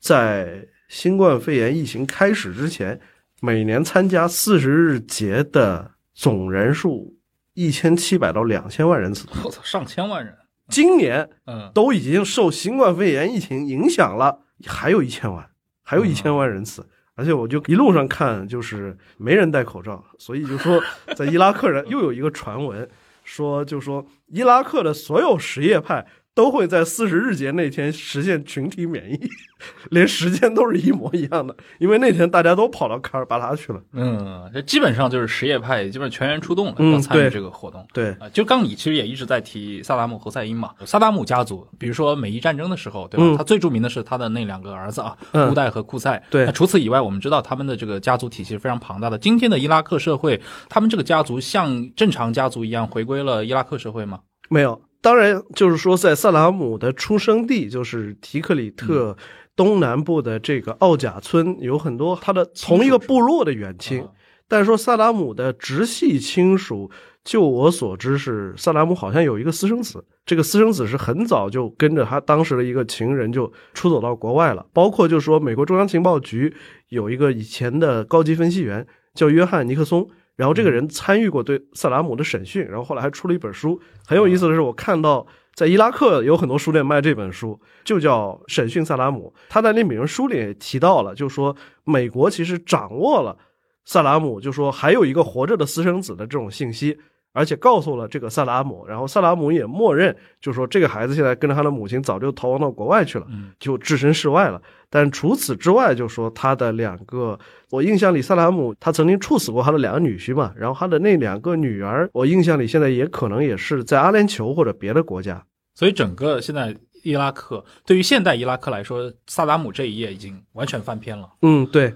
[0.00, 2.98] 在新冠肺炎疫情开始之前，
[3.40, 7.14] 每年参加四十日节的总人数
[7.52, 9.28] 一千七百到两千万人次。
[9.44, 10.34] 我操，上千万人！
[10.68, 15.48] 今年，嗯，都已经受新冠肺炎疫情影响了，还有一千万，
[15.82, 16.88] 还有一千万人次。
[17.14, 20.82] 而且我就一路上看，就是没人戴口罩，所以就说
[21.14, 22.88] 在伊拉克人又有一个传闻，
[23.22, 26.06] 说就说伊拉克的所有什叶派。
[26.34, 29.18] 都会在四十日节那天实现群体免疫，
[29.90, 33.82] 连时间都是一模一样的，因为那天大家都跑到卡尔巴拉去了。
[33.92, 37.86] 嗯，这基本上就是什叶派，基本上全员出动了，要参与这个活动。
[37.92, 43.36] 对啊，就刚你其实也一直在提萨达姆侯赛因嘛，萨达姆家族，比如说美伊战争的时候，对吧？
[43.36, 45.16] 他最著名的是他的那两个儿子啊，
[45.50, 46.22] 乌代和库塞。
[46.30, 49.18] 对，那除此以外，我们知道他们的这个家族体系是非常庞大的。
[49.18, 54.20] 今天的伊拉克社会，他们这个家族像正常家族一样回归了伊拉克社会吗？
[54.48, 54.80] 没有。
[55.02, 59.16] 当然，就是说，在萨达姆的出生地，就是提克里特
[59.56, 64.06] 东南部的这个奥贾村，有很多他的同一个部落的远亲。
[64.46, 66.90] 但是说萨达姆的直系亲属，
[67.24, 74.66] 就我所知是萨达姆好像有一个私生子，这个私生子是很早就跟着他当时的一个情人就出走到国外了。
[74.72, 76.52] 包括就是说，美国中央情报局
[76.88, 80.06] 有一个以前的高级分析员叫约翰尼克松。
[80.40, 83.78] 然后这个人参与过对萨达姆的审讯，然后后来还出了一本书。
[84.06, 89.30] 很有意思的是，我看到在伊拉克有很多书店卖这本书，就叫《审讯萨达姆》。
[89.50, 93.36] 他在那本书里也提到了，就说美国其实掌握了
[93.84, 96.98] 萨达姆，就说还有一个活着的私生子的这种信息。
[97.32, 103.26] 而且告诉了这个萨达姆，然后萨达姆也默认，就说这个孩子现在跟着他的母亲早就逃亡到国外去了，
[103.58, 104.60] 就置身事外了。
[104.88, 107.38] 但除此之外，就说他的两个，
[107.70, 115.44] 我印象里萨达姆他曾经处死过他的两个女婿嘛，然后他的那两个女儿，我印象里现在也可能也是在阿联酋或者别的国家。
[115.76, 121.30] 所以整个现在伊拉克对于现代伊拉克来说，萨达姆这一页已经完全翻篇了。
[121.42, 121.94] 嗯，对。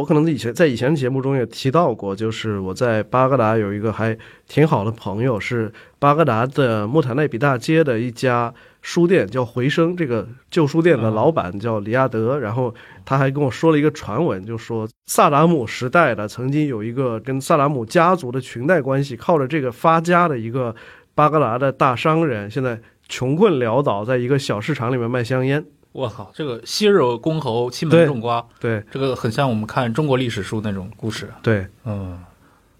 [0.00, 4.16] 我可能以前在以前的节目中也提到过，就是我在巴格达有一个还
[4.48, 9.94] 挺好的朋友，是巴格达的穆塔内比大街的一家书店，叫回声。
[9.94, 12.74] 这个旧书店的老板叫里亚德，然后
[13.04, 20.74] 他还跟我说了一个传闻，就说萨达姆时代的曾经有一个跟萨达姆家族的裙带关系，靠着这个发家的一个
[21.14, 25.62] 巴格达的大商人，现在穷困潦倒，在一个小市场里面卖香烟。
[25.92, 31.28] 我靠，这个昔日公侯，欺门种瓜，对，这个很像我们看中国历史书那种故事。
[31.42, 32.18] 对，嗯，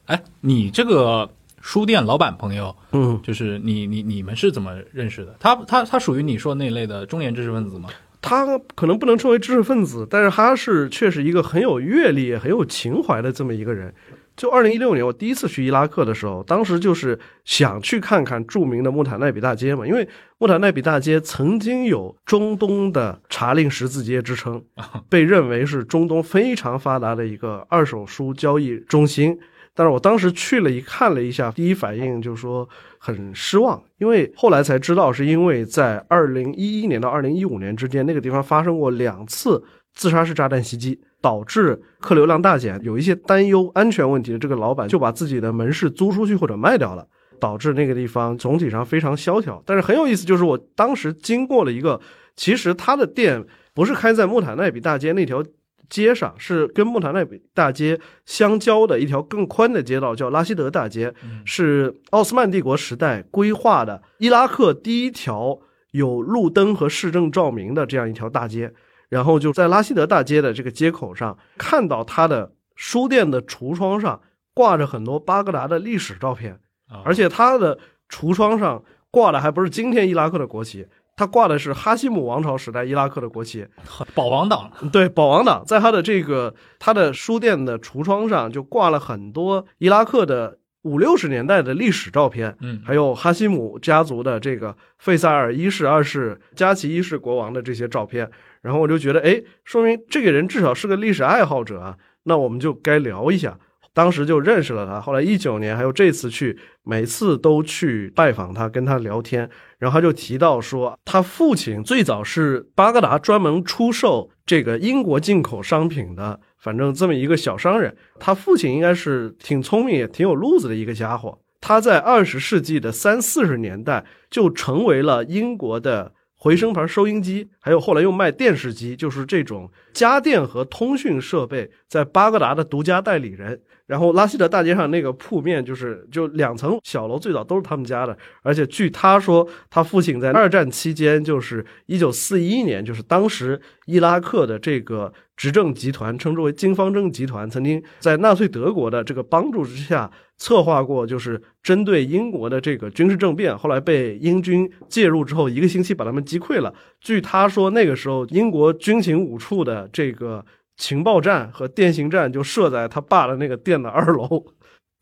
[0.07, 1.29] 哎，你这个
[1.61, 5.35] 书店老板朋友，嗯，就是你你你们是怎么认识的？
[5.41, 7.89] 他他他属于你说那类的中年知识分子吗？
[8.23, 13.93] 他可能不能称为知识分子，但是他是确实一个很有阅历、很有情怀的这么一个人。
[14.41, 24.65] 就二零一六年，我第一次去伊拉克的时候，当时就是想去看看著名的穆塔奈比大街嘛，因为穆塔奈比大街曾经有中东的查令十字街之称，
[25.11, 29.39] 被认为是中东非常发达的一个二手书交易中心。
[29.75, 32.67] 但是我当时去了一看了一下，第一反应就是说
[32.97, 39.63] 很失望，因为后来才知道，是因为在二零一一年到二零一五年之间，那个地方发生过两次
[39.95, 41.01] 自杀式炸弹袭击。
[41.23, 47.07] 导致客流量大减，有一些担忧安全问题的这个老板就把自己的门市租出去或者卖掉了，
[47.39, 49.63] 导致那个地方总体上非常萧条。
[49.67, 52.01] 但是很有意思，就是我当时经过了一个，
[52.37, 55.45] 其实他的店不是开在穆塔奈比大街那条
[55.91, 61.13] 街上，是跟穆塔奈比大街相交的一条更宽的街道，叫拉希德大街，
[61.45, 65.59] 是奥斯曼帝国时代规划的伊拉克第一条
[65.91, 68.73] 有路灯和市政照明的这样一条大街。
[69.11, 74.19] 然后就在拉希德大街的这个街口上，看到他的书店的橱窗上
[74.55, 76.59] 挂着很多巴格达的历史照片，
[77.05, 80.87] 而且他的橱窗上挂的还不是今天伊拉克的国旗，
[81.17, 83.67] 他挂的是哈希姆王朝时代伊拉克的国旗，
[84.15, 84.71] 保王党。
[84.93, 85.65] 对，保王党。
[85.67, 98.31] 在他的这个他的书店的橱窗上就挂了很多伊拉克的五六十年代的历史照片，嗯，还有哈希姆家族的这个费萨尔一世、二世、加奇一世国王的这些照片，
[98.63, 103.59] 然后我就觉得，哎，说明这个人至少是个历史爱好者啊，那我们就该聊一下。
[103.93, 117.97] 当时就认识了他，后来一九年还有这次去，每次都去拜访他，跟他聊天，然后他就提到说，他父亲最早是巴格达专门出售这个英国进口商品的，反正这么一个小商人。
[118.19, 121.39] 他父亲应该是挺聪明也挺有路子的一个家伙。
[121.61, 126.13] 他在二十世纪的三四十年代就成为了英国的。
[126.43, 133.61] 回声牌收音机，还有后来又卖电视机，就是这种家电和通讯设备，在巴格达的独家代理人。
[133.87, 138.17] 然后拉希德大街上那个铺面，就是就两层小楼，最早都是他们家的。
[138.41, 150.11] 而且据他说，他父亲在二战期间，就是一九四一年，就是当时伊拉克的这个执政集团，称之为金方正集团，曾经在纳粹德国的这个帮助之下。
[150.41, 156.75] 策划过就是针对英国的这个军事政变，后来被英军介入之后，一个星期把他们击溃了。
[156.99, 160.43] 据他说，那个时候英国军情五处的这个
[160.79, 164.43] 情报站和电信站就设在他爸的那个店的二楼。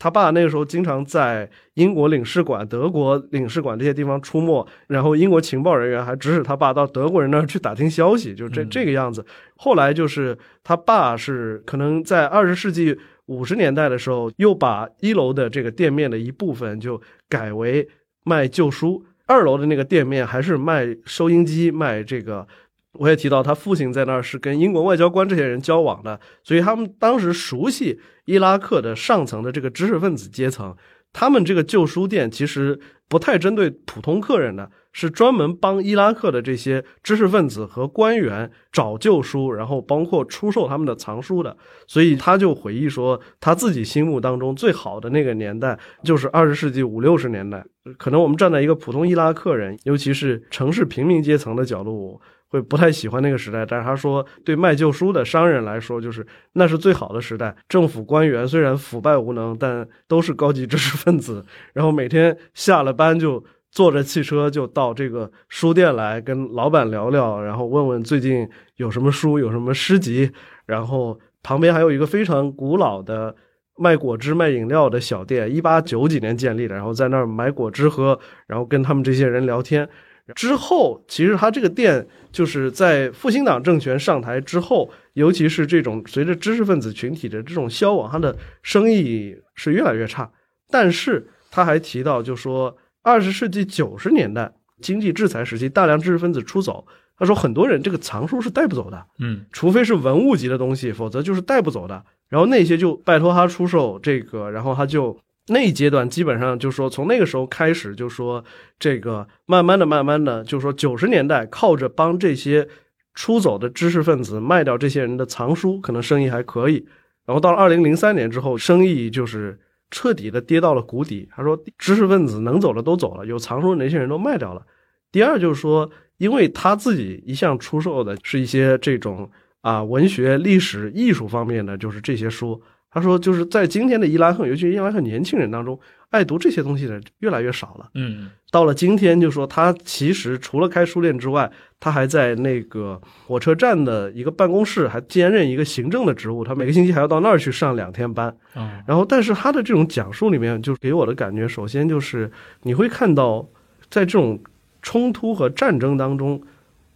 [0.01, 9.25] 他爸那个时候经常在英国领事馆、德国领事馆这些地方出没，然后英国情报人员还指使他爸到德国人那儿去打听消息，就这这个样子。
[9.57, 12.99] 后来就是他爸是可能在二十世纪。
[13.29, 17.89] 五十年代的时候，又把一楼的这个店面的一部分就改为
[18.25, 22.47] 卖旧书，二楼的那个店面还是卖收音机，卖这个。
[22.93, 30.75] 我也提到他父亲在那儿是跟英国外交官这些人交往的，所以他们当时熟悉伊拉克的上层的这个知识分子阶层。
[31.13, 34.71] 他们这个旧书店其实不太针对普通客人的。
[35.01, 41.57] 是专门帮伊拉克的这些知识分子和官员找旧书，然后包括出售他们的藏书的。
[41.87, 47.65] 所以他就回忆说，他自己心目当中最好的那个年代就是二十世纪五六十年代。
[47.97, 53.65] 可能我们站在一个普通伊拉克人，尤其是城市平民阶层的角度，会不太喜欢那个时代。
[53.65, 57.55] 但是他说，对卖旧书的商人来说，就是那是最好的时代。
[57.69, 63.45] 政府官员虽然腐败无能，但都是高级知识分子， 然后每天下了班就。
[63.79, 70.29] 坐着汽车就到这个书店来跟老板聊聊，然后问问最近有什么书，有什么诗集。
[70.67, 73.33] 然后旁边还有一个非常古老的
[73.77, 76.75] 卖果汁、卖饮料的小店，一八九几年建立的。
[76.75, 78.19] 然后在那儿买果汁喝，
[78.49, 79.89] 然后跟他们这些人聊天。
[80.35, 90.29] 之后，其实他这个店就是在复兴党政权上台之后，尤其是这种随着知识分子群体的这种消亡，他的生意是越来越差。
[90.69, 92.77] 但是他还提到，就说。
[93.09, 94.53] 二十世纪九十年代
[94.83, 96.87] 经济制裁时期，大量知识分子出走。
[97.19, 102.05] 他说，很多人这个藏书是带不走的，嗯，除非是文物级的东西，否则就是带不走的。
[102.29, 108.45] 然后那些就拜托他出售这个，然后他就那一阶段基本上就说，从那个时候开始就说
[108.79, 112.69] 这个慢慢的、慢慢的，就说九十年代靠着帮这些
[113.15, 116.87] 出走的知识分子卖掉这些人的藏书，可能生意还可以。
[117.27, 119.59] 然后到了二零零三年之后，生意就是。
[119.91, 121.29] 彻底的跌到了谷底。
[121.31, 124.67] 他说，知识分子能走的都走了，有藏书的那些人都卖掉了。
[125.11, 129.31] 第二就是说，因为他自己一向出售的是一些这种
[129.61, 132.61] 啊文学、历史、艺术方面的，就是这些书。
[132.91, 135.79] 他说，就是在今天的伊拉克，尤其伊拉克年轻人当中。
[136.11, 137.91] 爱读这些东西的越来越少了。
[137.93, 146.43] 嗯，到了今天，就说他其实除了开书店之外，他还在那个火车站的一个办公室还兼任一个行政的职务。
[146.43, 148.35] 他每个星期还要到那儿去上两天班。
[148.55, 152.33] 嗯然后，但是他的这种讲述里面，就给我的感觉，首先就是
[152.63, 153.47] 你会看到，
[153.91, 154.41] 在这种
[154.81, 156.43] 冲突和战争当中，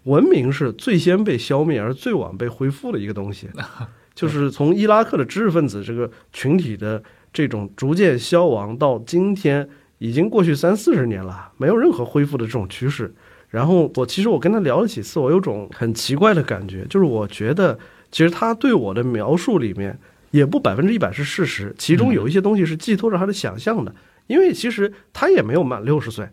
[0.05, 3.51] 文明是最先被消灭而最晚被恢复的一个东西。
[4.15, 7.03] 就是从伊拉克的知识分子这个群体的。
[7.35, 13.11] 这种逐渐消亡到今天已经过去三四十年了，没有任何恢复的这种趋势。
[13.49, 17.79] 然后我其实我跟他聊了几次，我有种很奇怪的感觉，就是我觉得
[18.11, 19.99] 其实他对我的描述里面
[20.31, 23.95] 也不百分之一百是事实，其中有一些东西是寄托着他的想象的，
[24.27, 26.29] 因为其实他也没有满六十岁。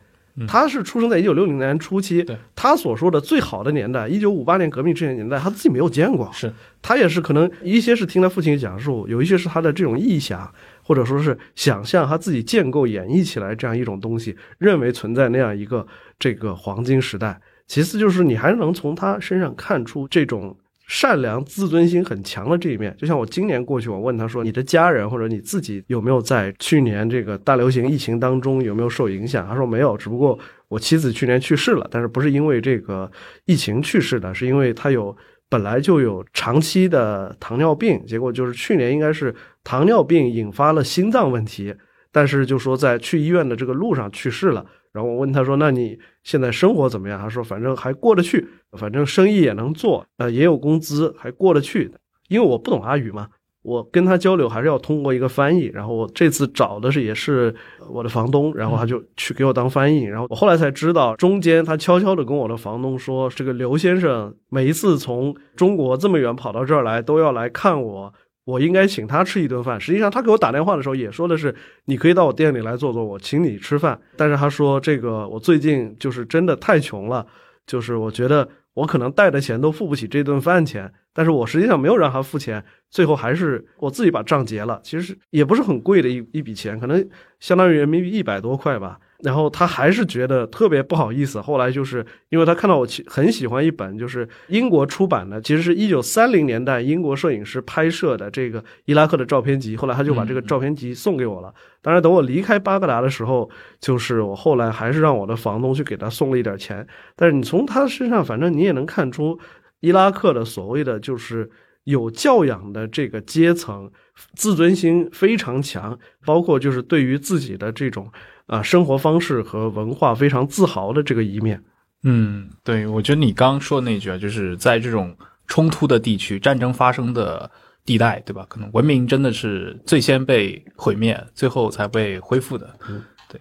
[0.48, 2.26] 他是出生在一九六零年初期，
[2.56, 6.30] 他所说的最好的年代，一九五八年革命之前年代，他自己没有见过。
[6.34, 10.52] 是他也是可能一些是听他父亲讲述，有一些是他的这种臆想，
[10.84, 15.86] 或者说是想象他自己建构演绎起来这样一种东西，认为存在那样一个
[16.18, 17.40] 这个黄金时代。
[17.68, 20.58] 其次就是你还能从他身上看出这种。
[20.90, 30.38] 善良、自尊心很强的这一面，就像我今年过去，我问他说：“你的家人或者你自己有没有在去年这个大流行疫情当中有没有受影响？”他说没有，只不过
[30.68, 33.10] 我妻子去年去世了，但是不是因为这个
[33.46, 35.16] 疫情去世的，是因为他有
[35.48, 39.34] 本来就有长期的糖尿病，结果就是去年应该是
[39.64, 41.72] 糖尿病引发了心脏问题。
[42.12, 44.66] 但是就说在去医院的这个路上去世了。
[44.92, 51.92] 然后我问他说：“那你现在生活怎么样？”他说：“反正还过得去，反正生意也能做，呃，也有工资，还过得去。
[52.28, 53.28] 因为我不懂阿语嘛，
[53.62, 55.66] 我跟他交流还是要通过一个翻译。
[55.66, 57.54] 然后我这次找的是也是
[57.92, 60.04] 我的房东，然后他就去给我当翻译。
[60.04, 68.14] 然后我后来才知道，中间他悄悄的跟我的房东说，这个刘先生每一次从中国这么远跑到这儿来，都要来看我。”
[68.50, 69.80] 我应该请他吃一顿饭。
[69.80, 71.54] 实际上，他给我打电话的时候也说的是，
[71.86, 74.00] 你可以到我店里来坐坐，我请你吃饭。
[74.18, 77.26] 但是他说，这个我最近就是真的太穷了，
[77.68, 80.92] 就是我觉得我可能带的钱都付不起这顿饭钱。
[81.20, 84.80] 但是我实际上没有让他付钱，最后还是我自己把账结了。
[84.82, 87.06] 其实也不是很贵的一一笔钱，可能
[87.42, 88.98] 相当于人民币一百多块吧。
[89.22, 91.42] 然后他还是觉得特别不好意思。
[91.42, 99.76] 后来就是因为他看到我很喜欢一本，就是英国出版的，其实是一九三零年代英国摄影师拍摄的这个伊拉克的照片集。
[99.76, 101.54] 后来他就把这个照片集送给我了。
[101.82, 103.50] 当然，等我离开巴格达的时候，
[103.82, 106.88] 就是我后来还是让我的房东去给他送了一点钱。
[107.18, 109.38] 但是你从他身上，反正你也能看出
[109.80, 111.50] 伊拉克的所谓的就是
[111.84, 113.92] 有教养的这个阶层，
[114.34, 118.12] 自尊心非常强，包括就是对于自己的这种。
[118.50, 121.64] 啊，生活方式和文化非常自豪的这个一面。
[122.02, 125.16] 嗯，对，我觉得你刚刚说的那句啊，就是在这种
[125.46, 127.48] 冲突的地区、战争发生的
[127.86, 128.44] 地带，对吧？
[128.50, 132.76] 可能文明真的是最先被毁灭，最后才被恢复的。
[132.90, 133.40] 嗯，对，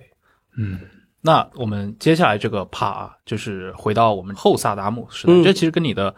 [0.59, 0.78] 嗯。
[1.20, 6.14] 那我们接下来这个帕啊，就是回到我们后萨达姆时代，这其实跟你的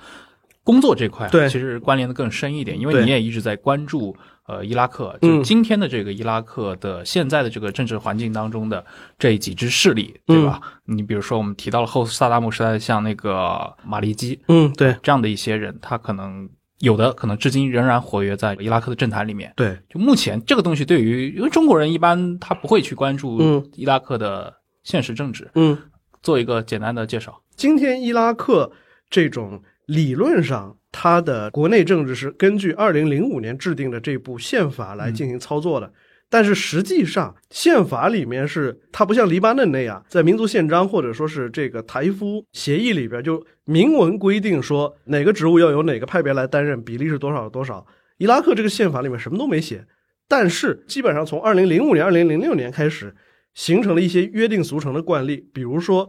[0.62, 4.16] 工作这块对，其实关联的更深一点，因为你也一直在关注。
[4.46, 8.84] 呃，伊拉克就今天的这个伊拉克的现在的这个政治环境当中的
[9.16, 10.60] 这几支势力，对吧？
[10.86, 16.48] 你比如说，我们提到了后萨达姆时代，像那个马利基，嗯，对，这样的一些人，他可能
[16.80, 19.52] 有的可能至今仍然活跃在伊拉克的政坛里面。
[19.54, 24.52] 对，就目前这个东西，对于因为中国人一般他不会去关注伊拉克的
[24.90, 25.78] 现实政治，嗯，
[26.22, 27.40] 做一个简单的介绍。
[27.54, 28.70] 今天伊拉克
[29.08, 30.76] 这种理论上。
[30.92, 35.92] 它的国内政治是根据二零零五年制定的这部宪法来进行操作的，
[36.28, 47.86] 但是实际上宪法里面是它不像黎巴嫩那样，在民族宪章或者说是这个台夫协议里边就明文规定说哪个职务要由哪个派别来担任，比例是多少多少。
[48.18, 49.86] 伊拉克这个宪法里面什么都没写，
[50.26, 53.14] 但是基本上从二零零五年、二零零六年开始，
[53.54, 56.08] 形成了一些约定俗成的惯例，比如说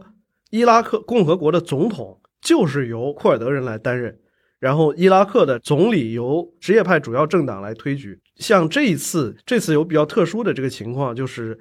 [0.50, 4.18] 伊拉克共和国的总统就是由库尔德人来担任。
[4.58, 8.16] 然后，伊拉克的总理由什叶派主要政党来推举。
[8.36, 11.58] 像这一次，这次有比较特殊的这个情况，就是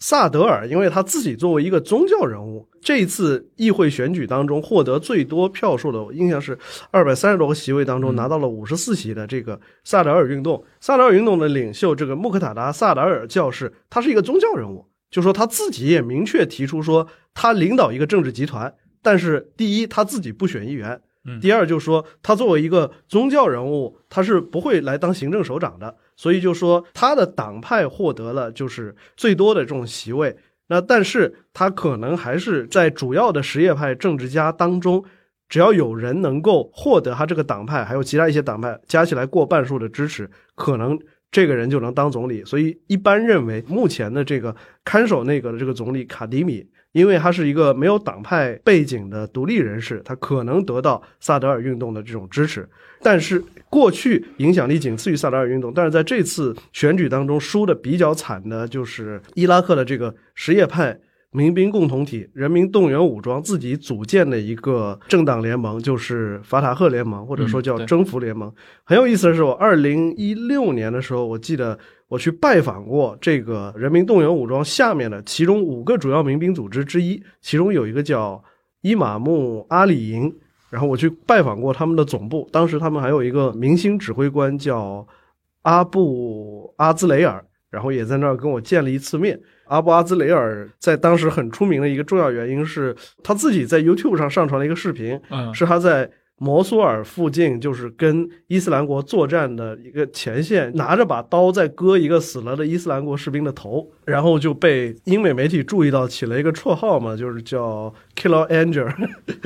[0.00, 6.58] 萨德尔，因为他自己作为一个宗教人物，这一次议会选举当中获得最多票数的，我印象是
[6.90, 10.64] 二百三十多个席位当中拿到了五十四席的这个萨德尔运动。
[10.80, 21.00] 萨德尔运动的领袖这个穆克塔达·萨达尔教士，他是一个宗教人物，就说他自己也明确提出说，他领导一个政治集团，但是第一他自己不选议员。
[21.40, 30.34] 第二就是说，他作为一个宗教人物，他是不会来当行政首长的，所以就说他的党派获得了就是最多的这种席位。
[30.68, 35.04] 那但是他可能还是在主要的什叶派政治家当中，
[35.46, 40.98] 只要有人能够获得他这个党派还有其他一些党派加起来过半数的支持，可能
[41.30, 42.44] 这个人就能当总理。
[42.44, 44.54] 所以一般认为，目前的这个
[44.84, 46.66] 看守内阁的这个总理卡迪米。
[46.92, 52.68] 因为他是一个没有党派背景的独立人士，他可能得到萨德尔运动的这种支持。
[53.00, 60.98] 但是过去影响力仅次于萨德尔运动，但是在这次选举当中输的比较惨的就是伊拉克的这个什叶派
[61.32, 68.52] 民兵共同体人民动员武装自己组建的一个政党联盟，就是法塔赫联盟，或者说叫征服联盟。
[68.84, 71.78] 很有意思的是，我二零一六年的时候，我记得。
[72.10, 78.42] 我去拜访过这个人民动员武装下面的其中五个主要民兵组织之一，其中有一个叫
[78.80, 80.34] 伊玛目阿里营，
[80.70, 85.06] 然后我去拜访过他们的总部，当时他们还有一个明星指挥官叫
[85.62, 89.40] 阿布阿兹雷尔，然后也在那儿跟我见了一次面。
[89.70, 95.18] 阿布阿兹雷尔在当时很出名的一个重要原因是他自己在 YouTube 上上传了一个视频，
[95.54, 96.10] 是他在。
[96.42, 108.90] 摩苏尔附近就是跟伊斯兰国作战的一个前线，拿着把刀在割一个死了的伊斯兰国士兵的头，然后就被英美媒体注意到，起了一个绰号嘛，就是叫 Killer Angel，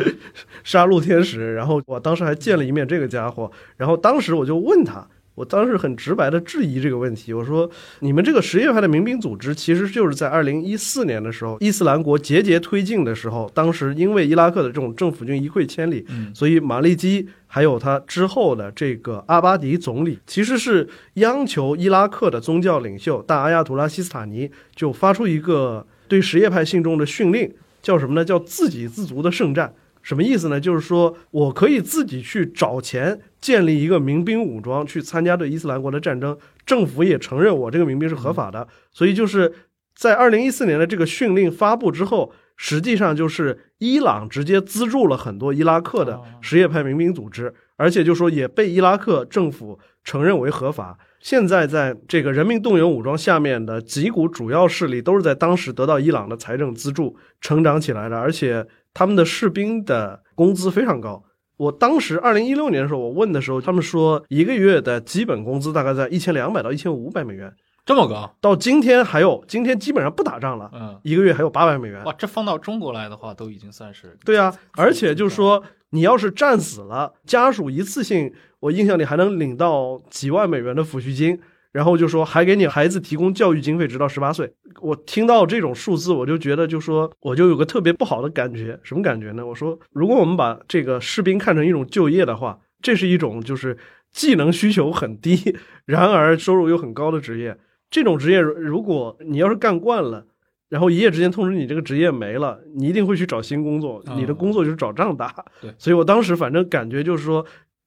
[0.62, 1.52] 杀戮天使。
[1.54, 5.04] 然后我当时还见了一面这个家伙，然后当时我就问他，
[5.34, 7.68] 我当时很直白的质疑这个问题，我说
[8.00, 28.24] 你们这个什叶派的民兵组织，其实就是在二零一四年的时候，伊斯兰国节节推进的时候，当时因为伊拉克的这种政府军一溃千里，所以马利基还有他之后的这个阿巴迪总理，其实是央求伊拉克的宗教领袖大阿亚图拉西斯塔尼就发出一个对什叶派信众的训令，叫什么呢？
[28.24, 29.74] 叫自给自足的圣战。
[30.04, 30.60] 什么意思呢？
[30.60, 36.36] 就是说我可以自己去找钱建立一个民兵武装，去参加对伊斯兰国的战争。
[36.66, 38.68] 政府也承认我这个民兵是合法的。
[38.92, 39.50] 所以就是
[39.96, 50.98] 在二零一四年的这个训令发布之后，实际上就是伊朗直接资助了很多伊拉克的什叶派民兵组织，而且就说也被伊拉克政府承认为合法。
[51.18, 58.66] 现在在这个人民动员武装下面的几股主要势力，都是在当时得到伊朗的财政资助成长起来的，而且。
[58.94, 61.22] 他们的士兵的工资非常高。
[61.56, 67.52] 我当时二零一六年的时候，我问的时候，他们说一个月的基本工资大概在一千两百到一千五百美元，
[67.84, 68.34] 这么高。
[68.40, 72.02] 到今天还有，今天基本上不打仗了，嗯，一个月还有八百美元。
[72.04, 74.52] 哇，这放到中国来的话，都已经算是对啊。
[74.76, 81.40] 而且就是说，你要是战死了，家属一次性，我印象里还能领到几万美元的抚恤金。
[81.74, 84.48] 然后就说还给你孩子提供教育经费，直到十八岁。
[84.80, 89.44] 我听到这种数字，我就觉得就说我就有个特别不好的感觉，什么感觉呢？
[89.44, 93.76] 我说如果我们把这个士兵看成一种就业的话，这是一种就是
[94.12, 97.58] 技能需求很低， 然而收入又很高的职业。
[97.90, 100.24] 这种职业如果你要是干惯了，
[100.68, 104.00] 然后一夜之间通知你这个职业没了，你一定会去找新工作。
[104.14, 105.44] 你的工作就是找仗打。
[105.60, 107.44] 对，所以我当时反正感觉就是说。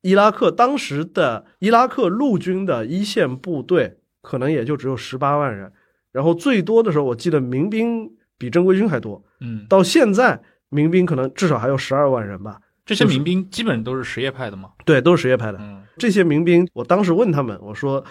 [0.07, 5.69] 伊拉克当时的伊拉克陆军的一线部队可能也就只有十八万人，
[6.13, 9.21] 然后最多的时候，我记得民兵比正规军还多。
[9.41, 12.57] 嗯，到现在民兵可能至少还有十二万人吧。
[12.85, 14.69] 这些民兵基本都是什叶派的吗？
[14.85, 15.57] 对，都是什叶派的。
[15.59, 18.01] 嗯，这些民兵，我当时问他们，我说：“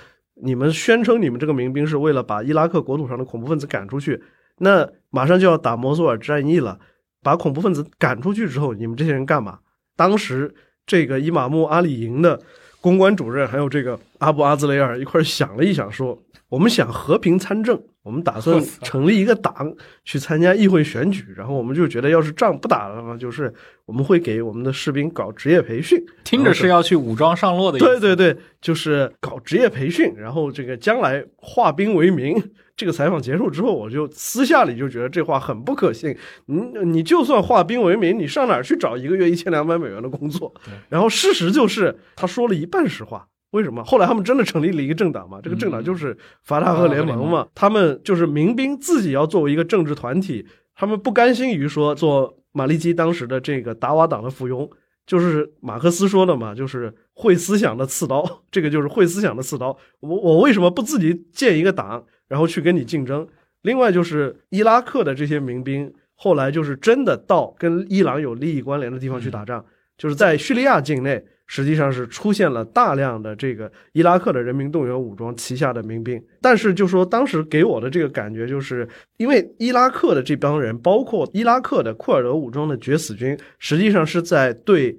[0.44, 4.22] 你们宣称你们这个民兵是为了把伊拉克国土上的恐怖分子赶出去，
[4.58, 6.78] 那马上就要打摩苏尔战役了，
[7.22, 9.60] 把恐怖分子赶出去之后，你们这些人干嘛？”
[9.96, 10.54] 当时。
[10.86, 12.40] 这个伊玛目阿里营的
[12.80, 16.16] 公关主任，还有这个阿布阿兹雷尔一块想了一想，说
[16.48, 19.74] ：“我们想和平参政，我们打算 成立一个党
[20.04, 21.24] 去参加议会选举。
[21.36, 23.52] 然后我们就觉得，要是仗不打了嘛，就是
[23.84, 27.86] 我们会给我们的士兵搞职业培训，听着是要去武装上路的意思。
[27.86, 32.40] 对对对，就是搞职业培训，然后这个将来化兵为民。”
[32.76, 36.14] 这个采访结束之后，我就私下里就觉得这话很不可信。
[36.44, 40.52] 你你就算化兵为民，你上哪儿去找一个月一千两百美元的工作？
[40.90, 43.26] 然后事实就是他说了一半实话。
[43.52, 43.82] 为什么？
[43.84, 45.40] 后来他们真的成立了一个政党嘛？
[45.42, 47.46] 这个政党就是法塔赫联盟嘛。
[47.54, 54.68] 他们就是民兵自己要作为一个政治团体，他们不甘心于说做马利基当时的这个达瓦党的附庸，
[55.06, 58.42] 就是马克思说的嘛，就是会思想的刺刀。
[58.50, 59.74] 这个就是会思想的刺刀。
[60.00, 62.04] 我我为什么不自己建一个党？
[62.28, 63.26] 然后去跟你竞争。
[63.62, 69.64] 另外就是伊拉克的这些民兵，后来就是真的到跟伊朗有利益关联的地方去打仗，
[69.98, 76.22] 就是在叙利亚境内，实际上是出现了大量的这个伊拉克的人民动员武装旗下的民兵。
[76.40, 84.96] 但是就说当时给我的这个感觉，就是因为伊拉克的这帮人，包括伊拉克的库尔德武装的决死军，实际上是在对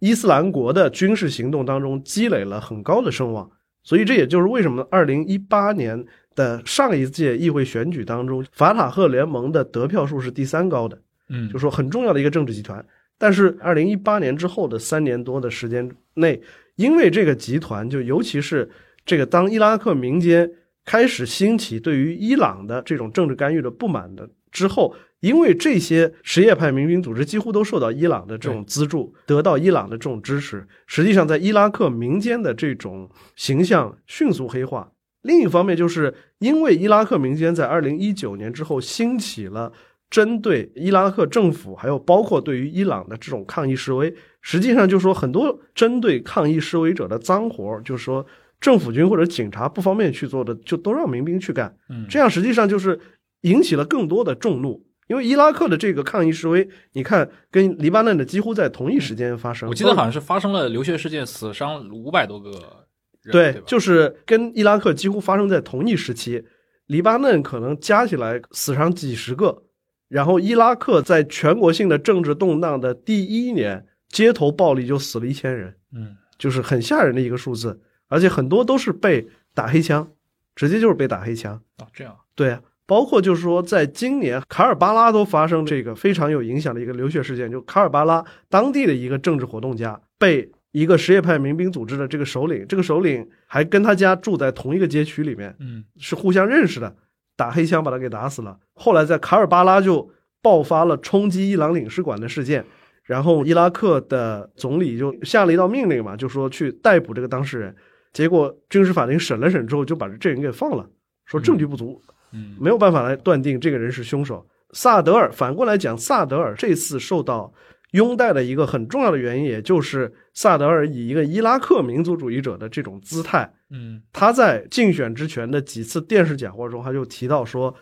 [0.00, 3.50] 伊斯兰国的军事行动当中积累了很高的声望。
[3.82, 6.04] 所以这也就是为什么二零一八年。
[6.34, 12.84] 的上一届议会选举当中，法塔赫联盟的得票数是第三高的，嗯，就说很重要的一个政治集团。
[13.18, 16.40] 但是二零一八年之后的三年多的时间内，
[16.76, 18.70] 因为这个集团，就尤其是
[19.04, 20.50] 这个当伊拉克民间
[20.86, 34.90] 开始兴起对于伊朗的这种政治干预的不满的之后，因为这些什叶派民兵组织几乎都受到伊朗的这种资助，得到伊朗的这种支持，实际上在伊拉克民间的这种形象迅速黑化。
[35.22, 39.72] 另一方面，就是因为伊拉克民间在二零一九年之后兴起了
[40.08, 48.26] 针对伊拉克政府，还有包括对于伊朗的这种抗议示威，实际上就是说很多针对抗议示威者的脏活，就是说
[48.60, 51.74] 政府军或者警察不方便去做的，就都让民兵去干。
[51.90, 52.98] 嗯，这样实际上就是
[53.42, 59.68] 引起了更多的众怒，因为伊拉克的这个抗议示威，你看跟黎巴嫩的几乎在同一时间发生。
[59.68, 62.86] 我记得好像是发生了流血事件，死伤五百多个。
[63.30, 66.42] 对，就是跟伊拉克几乎发生在同一时期，
[66.86, 69.64] 黎巴嫩可能加起来死伤几十个，
[70.08, 80.10] 然后伊拉克在全国性的政治动荡的第一年，街头暴力就死了一千人，嗯，就是很吓人的一个数字，而且很多都是被打黑枪，
[80.54, 90.50] 直接就是被打黑枪啊，这样，对啊，包括就是说，在今年卡尔巴拉都发生这个非常有影响的一个流血事件，就卡尔巴拉当地的一个政治活动家被。
[90.72, 96.94] 一个什叶派民兵组织的这个首领，这个首领还跟他家住在同一个街区里面，嗯，是互相认识的，
[97.36, 98.56] 打黑枪把他给打死了。
[98.74, 100.08] 后来在卡尔巴拉就
[100.40, 102.64] 爆发了冲击伊朗领事馆的事件，
[103.02, 107.74] 然后伊拉克的总理就下了一道命令嘛，就说去逮捕这个当事人。
[108.12, 110.88] 结果军事法庭审了审之后，就把这人给放了，
[111.26, 112.00] 说证据不足，
[112.32, 114.46] 嗯，没有办法来断定这个人是凶手。
[114.72, 117.52] 萨德尔反过来讲，萨德尔这次受到。
[117.92, 127.74] 拥戴的一个很重要的原因，也就是萨德尔以一个伊拉克民族主义者的这种姿态，嗯，他在竞选之前的几次电视讲话中，他就提到说，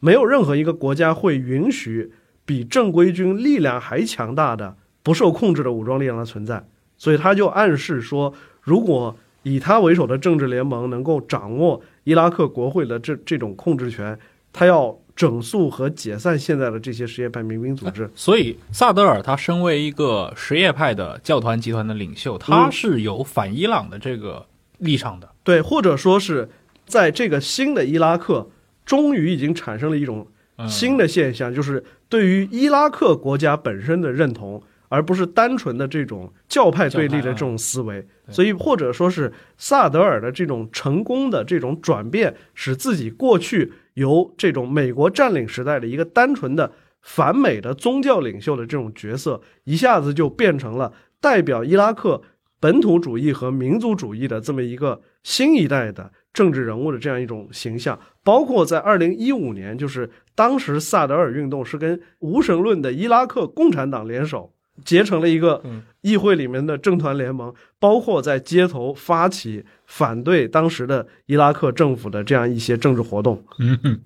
[0.00, 2.12] 没有任何一个国家会允许
[2.44, 6.64] 比正规军力量还强大的、不受控制的武装力量的存在。
[6.96, 8.32] 所以他就暗示说，
[8.62, 14.18] 如果以他为首的政治联盟能够掌握伊拉克国会的这这种控制权，
[14.52, 14.98] 他要。
[15.16, 18.08] 整肃和解散现在的这些什叶派民兵组织。
[18.14, 25.30] 所以，萨德尔他身为一个什叶派的教团集团的领袖，他是有反伊朗的这个立场的。
[25.42, 26.50] 对，或者说是
[26.84, 28.50] 在这个新的伊拉克，
[28.84, 30.28] 终于已经产生了一种
[30.68, 38.06] 新的现象，就是对于伊拉克国家本身的认同，而不是单纯的这种教派对立的这种思维。
[38.28, 43.72] 所以，或者说是萨德尔的这种成功的这种转变，使自己过去。
[43.96, 46.70] 由这种美国占领时代的一个单纯的
[47.02, 52.22] 反美的宗教领袖的这种角色，一下子就变成了代表伊拉克
[52.60, 57.98] 本土主义和民族主义的这么一个新一代的政治人物的这样一种形象。
[58.22, 64.52] 包括在二零一五年，就是当时萨德尔运动是跟无神论的伊拉克共产党联手。
[64.84, 65.62] 结成了一个
[66.00, 73.42] 议会里面的政团联盟，包括在街头发起反对当时的伊拉克政府的这样一些政治活动。
[73.58, 74.00] 嗯，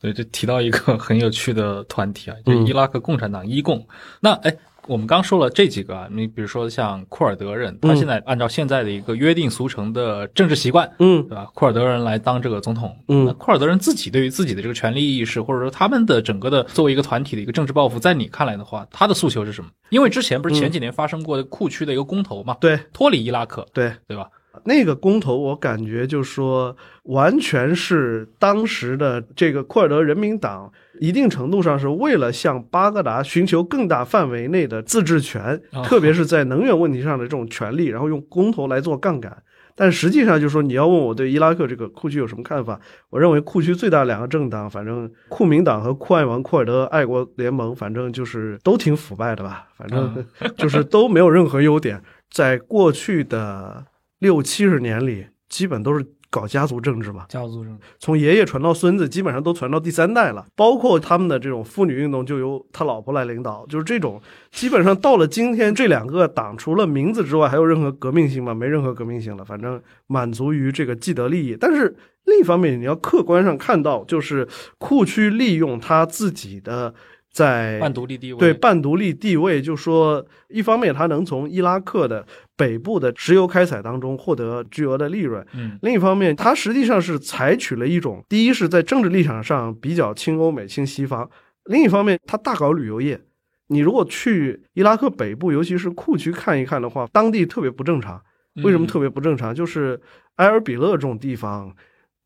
[0.00, 3.86] 对，就提到一个很有趣的团体啊，就伊拉克共产党伊共。
[4.20, 4.56] 那哎。
[4.88, 11.46] 我们刚说了这几个啊，你比如说像库尔德人，他现在按照现在的一个约定俗成的政治习惯，嗯，对吧？
[11.54, 19.70] 库尔德人来当这个总统，嗯，那库尔德人自己对于自己的这个权利意识，或者说他们的整个的作为一个团体的一个政治抱负，在你看来的话，他的诉求是什么？
[19.90, 24.26] 因为之前不是前几年发生过库区的一个公投嘛，对，脱离伊拉克，对，对吧？
[24.64, 39.42] 那个公投，我感觉就是说，完全是当时的这个库尔德人民党，一定程度上是为了向巴格达寻求更大范围内的自治权，特别是在能源问题上的这种权利，然后用公投来做杠杆。
[39.74, 42.80] 但实际上，就是说，你要问我对伊拉克这个库区有什么看法，
[43.10, 50.26] 我认为库区最大两个政党，反正库民党和库爱王库尔德爱国联盟，反正就是都挺腐败的吧，反正
[50.58, 53.86] 就是都没有任何优点，在过去的。
[54.20, 57.24] 六七十年里，基本都是搞家族政治嘛。
[57.28, 60.46] 家族政治从爷爷传到孙子，基本上都传到第三代了。
[60.54, 63.66] 包括他们的这种妇女运动，就由他老婆来领导。
[63.68, 68.54] 就是这种，基本上到了今天，这两个党除了名字之外，还有任何革命性吗？
[68.54, 69.44] 没任何革命性了。
[69.44, 71.56] 反正满足于这个既得利益。
[71.58, 74.46] 但是另一方面，你要客观上看到，就是
[74.78, 76.94] 库区利用他自己的。
[77.30, 82.26] 在半独立地位，对半独立地位，就说一方面，它能从伊拉克的
[82.56, 91.30] 北部的石油开采当中获得巨额的利润，嗯，另一方面，它实际上是采取了一种，第一是在政治立场上比较亲欧美、亲西方，
[91.64, 93.20] 另一方面，他大搞旅游业。
[93.68, 98.20] 你如果去伊拉克北部，尤其是库区看一看的话，当地特别不正常。
[98.64, 99.54] 为什么特别不正常？
[99.54, 100.00] 就是
[100.36, 101.76] 埃尔比勒这种地方，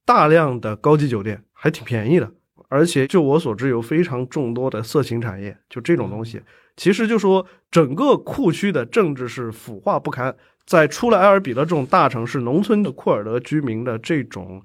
[0.06, 2.30] 大量的高级酒店还挺便宜的。
[2.72, 6.40] 而且，就我所知，有非常众多的色情产业，就这种东西。
[6.74, 10.34] 其实就说整个库区的政治是腐化不堪，
[10.64, 14.62] 在出了埃尔比勒这种大城市，农村的库尔德居民的这种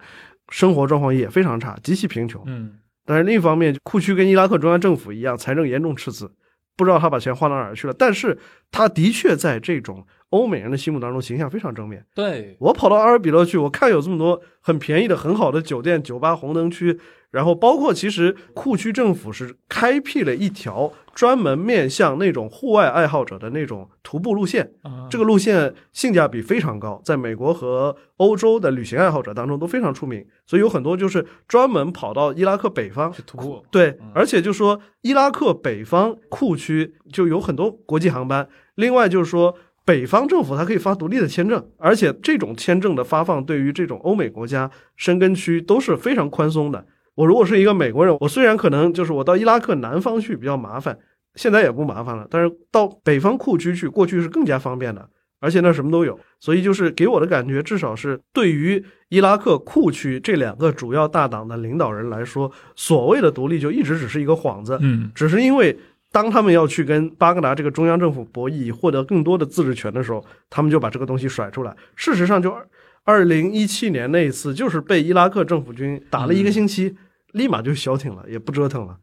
[0.47, 2.41] 生活状况也非常差，极其贫穷。
[2.45, 6.31] 嗯，但是另一方面，库区跟伊拉克中央政府一样，财政严重赤字，
[6.77, 7.93] 不知道他把钱花到哪儿去了。
[7.93, 8.39] 但是
[8.71, 12.05] 他的确在这种欧美人的心目当中形象非常正面。
[12.13, 16.99] 对我跑到阿尔比勒去，我看有这么多很便宜的、很好的酒店、酒吧、红灯区。
[17.29, 24.71] 然后包括，其实库区政府是开辟了一条专门面向那种户外爱好者的那种徒步路线，
[25.09, 33.65] 这个路线性价比非常高，在美国和欧洲的旅行爱好者当中都非常出名，所以有很多就是专门跑到伊拉克北方去徒步。
[33.69, 39.53] 对，而且就说伊拉克北方库区就有很多国际航班，另外就是说
[39.87, 46.85] 北方政府它可以发独立的签证，而且这种签证的发放对于这种欧美国家申根区都是非常宽松的。
[47.15, 50.99] 我如果是一个美国人，我虽然可能就是我到伊拉克南方去比较麻烦，
[51.35, 55.09] 现在也不麻烦了，但是到北方库区去，过去是更加方便的，
[55.39, 65.79] 而且那什么都有，所以就是给我的感觉，至少是对于伊拉克库区这两个主要大党的领导人来说，所谓的独立就一直只是一个幌子，嗯，只是因为
[66.11, 71.75] 当他们要去跟巴格达这个中央政府博弈，获得更多的自治权的时候，他们就把这个东西甩出来。
[71.95, 72.55] 事实上，就
[73.03, 76.95] 二零一七年那一次，就是被伊拉克政府军打了一个星期，
[77.33, 78.97] 立马就消停了，也不折腾了。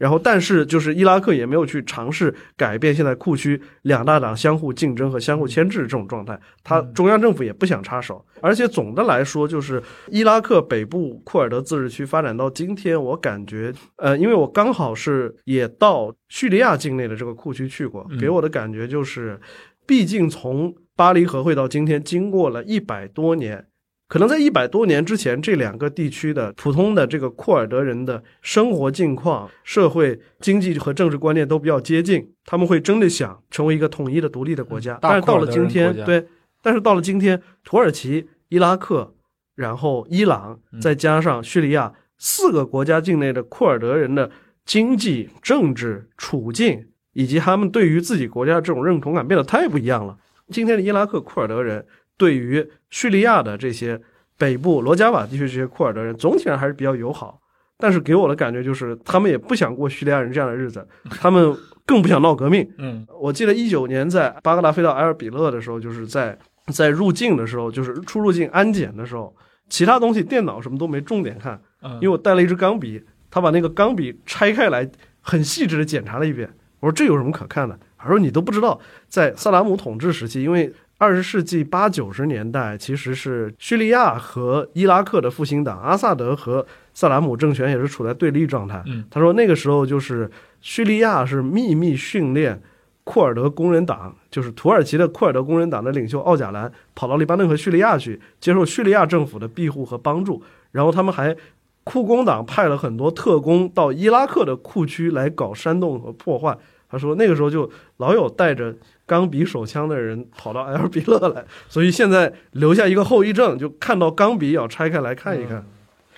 [0.00, 8.24] 然后，但是就是伊拉克也没有去尝试改变现在库区两大党相互竞争和相互牵制这种状态，他中央政府也不想插手。
[8.40, 19.38] 而且总的来说，就是伊拉克北部库尔德自治区发展到今天，我感觉，呃，因为我刚好是也到叙利亚境内的这个库区去过，给我的感觉就是，
[19.86, 23.66] 毕竟从巴黎和会到今天，经过了一百多年。
[24.10, 34.98] 可能在一百多年之前，这两个地区的普通的这个库尔德人的生活境况、社会经济和政治观念都比较接近，他们会真的想成为一个统一的独立的国家。
[35.00, 36.26] 但是到了今天，对，
[36.60, 39.14] 但是到了今天，土耳其、伊拉克，
[39.54, 44.28] 然后伊朗，再加上叙利亚四个国家境内的库尔德人的
[44.64, 50.18] 经济、政治处境，以及他们对于自己国家的这种认同感变得太不一样了。
[50.48, 51.86] 今天的伊拉克库尔德人。
[52.20, 53.98] 对于叙利亚的这些
[54.36, 57.40] 北部罗加瓦地区这些库尔德人，总体上还是比较友好。
[57.78, 61.56] 但是给我的感觉就是，他们也不想过叙利亚人这样的日子，他们
[61.86, 62.70] 更不想闹革命。
[62.76, 66.36] 嗯，我记得一九年在巴格达飞到埃尔比勒的时候，就是在
[66.66, 69.34] 在入境的时候，就是出入境安检的时候，
[69.70, 71.58] 其他东西电脑什么都没重点看，
[71.94, 74.86] 因为我带了一支钢笔，他把那个钢笔拆开来，
[75.22, 76.50] 很细致的检查了一遍。
[76.80, 77.78] 我说这有什么可看的？
[77.96, 78.78] 他说你都不知道，
[79.08, 88.84] 在萨达姆统治时期，因为二十世纪八九十年代，其实是叙利亚和伊拉克的复兴党，阿萨德和萨达姆政权也是处在对立状态。
[89.10, 92.60] 他说那个时候就是叙利亚是秘密训练
[93.02, 101.34] 库尔德工人党，就是土耳其的库尔德工人党的领袖奥贾兰跑到黎巴嫩和叙利亚去接受叙利亚政府的庇护和帮助，然后他们还
[101.82, 106.58] 库工党派了很多特工到伊拉克的库区来搞煽动和破坏。
[106.90, 108.74] 他说那个时候就老有带着。
[109.06, 115.66] 钢笔手枪的人跑到埃尔比勒来，所以现在留下一个后遗症，就看到钢笔要拆开来看一看。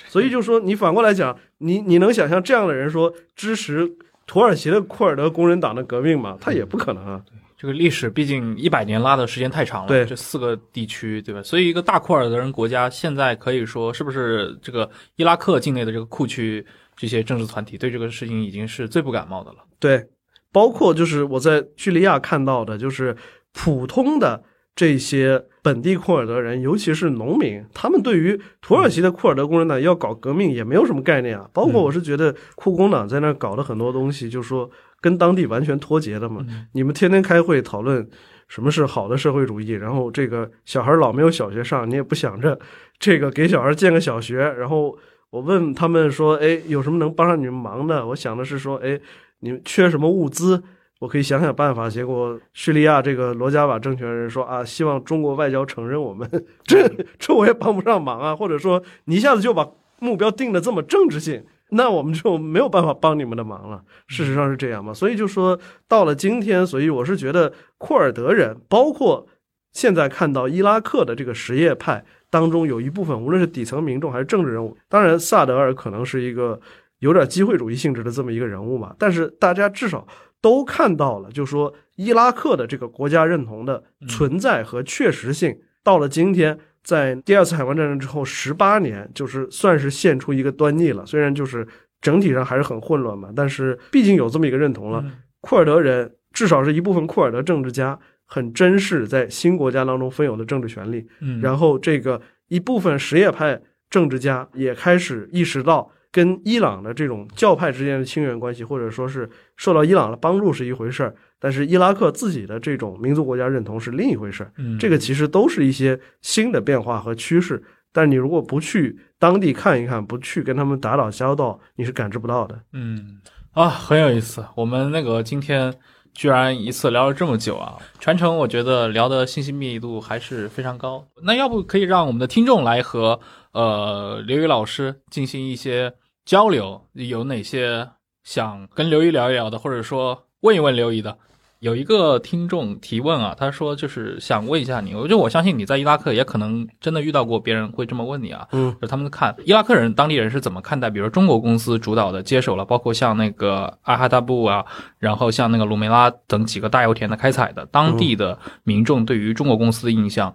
[0.09, 3.91] 所以就说你反过来讲，你你能想象这样的人说支持
[4.27, 6.37] 土耳其的库尔德工人党的革命吗？
[6.39, 7.23] 他也不可能啊。
[7.57, 9.89] 这个历史毕竟一百年拉的时间太长了。
[9.89, 11.43] 对，这四个地区，对吧？
[11.43, 14.87] 所以一个大库尔德人国家现在可以说是不是这个
[15.17, 16.63] 伊拉克境内的这个库区
[16.95, 19.61] 这些政治团体对这个事情已经是最不感冒的了。
[19.81, 20.07] 对。
[20.53, 23.17] 包括就是我在叙利亚看到的，就是
[23.53, 24.45] 普通的
[24.77, 31.49] 这些本地库尔德人，尤其是农民，他们对于土耳其的库尔德工人党要搞革命也没有什么概念啊。
[31.53, 34.71] 包括我是觉得库工党在那搞的很多东西，就说
[35.01, 36.45] 跟当地完全脱节的嘛。
[36.73, 38.07] 你们天天开会讨论
[38.49, 42.59] 什么是好的社会主义，然后这个小孩老没有小学上，你也不想着
[42.99, 44.37] 这个给小孩建个小学。
[44.37, 44.97] 然后
[45.31, 49.01] 我问他们说：“哎，有什么能帮上你们忙的？”我想的是说：“哎。”
[49.43, 50.63] 你们缺什么物资？
[51.01, 51.91] 我可以想想办法。
[51.91, 56.29] 结果叙利亚这个罗加瓦政权人说啊，希望中国外交承认我们，
[56.63, 56.89] 这
[57.19, 58.37] 这我也帮不上忙啊。
[58.37, 63.83] 或者说你一下子就把目标定的这么政治性，那我们就没有办法帮你们的忙了。
[64.07, 64.95] 事实上是这样嘛？
[64.95, 65.59] 所以就说
[65.89, 69.27] 到了今天，所以我是觉得库尔德人，包括
[69.73, 76.61] 现在看到伊拉克的这个什叶派当中，有一部分无论是底层民众还是政治人物，当然萨德尔可能是一个。
[77.03, 80.07] 有点机会主义性质的这么一个人物嘛，但是大家至少
[80.41, 85.53] 都看到了，就说伊拉克的这个国家认同的存在和确实性，
[85.83, 91.05] 到了今天，在第二次海湾战争之后十八年，就是算是现出一个端倪了。
[91.05, 91.67] 虽然就是
[92.01, 95.05] 整体上还是很混乱嘛，但是毕竟有这么一个认同了。
[95.41, 101.05] 库尔德人至少是一部分库尔德政治家很珍视在新国家当中分有的政治权利，
[101.41, 103.61] 然后这个一部分什叶派
[103.91, 105.91] 政治家也开始意识到。
[106.13, 114.53] 跟伊朗的这种教派之间的亲缘关系，或者说是受到伊朗的帮助是一回事儿，但是伊拉克自己的这种民族国家认同是另一回事儿。
[114.79, 117.63] 这个其实都是一些新的变化和趋势，
[117.95, 122.61] 但你如果不去当地看一看，不去跟他们打打交道，你是感知不到的。
[122.75, 123.19] 嗯，
[123.53, 124.45] 啊，很有意思。
[124.55, 125.73] 我们那个今天
[126.13, 131.07] 居然一次聊了这么久啊，全程我觉得聊的信息密度还是非常高。
[131.25, 133.19] 那要不可以让我们的听众来和
[133.53, 135.95] 呃刘宇老师进行一些。
[136.25, 137.89] 交流有哪些
[138.23, 141.17] 想跟刘姨聊一聊的，或者说问一问刘姨的？
[141.59, 154.65] 有一个听众提问啊，他说就是想问一下你，我就我相信你在伊拉克也可能真的遇到过别人会这么问你啊，嗯，就他们看伊拉克人当地人是怎么看待，比如中国公司主导的接手了，包括像那个阿哈达布啊，
[154.99, 160.35] 然后像那个鲁梅拉等几个大油田的开采的，当地的民众对于中国公司的印象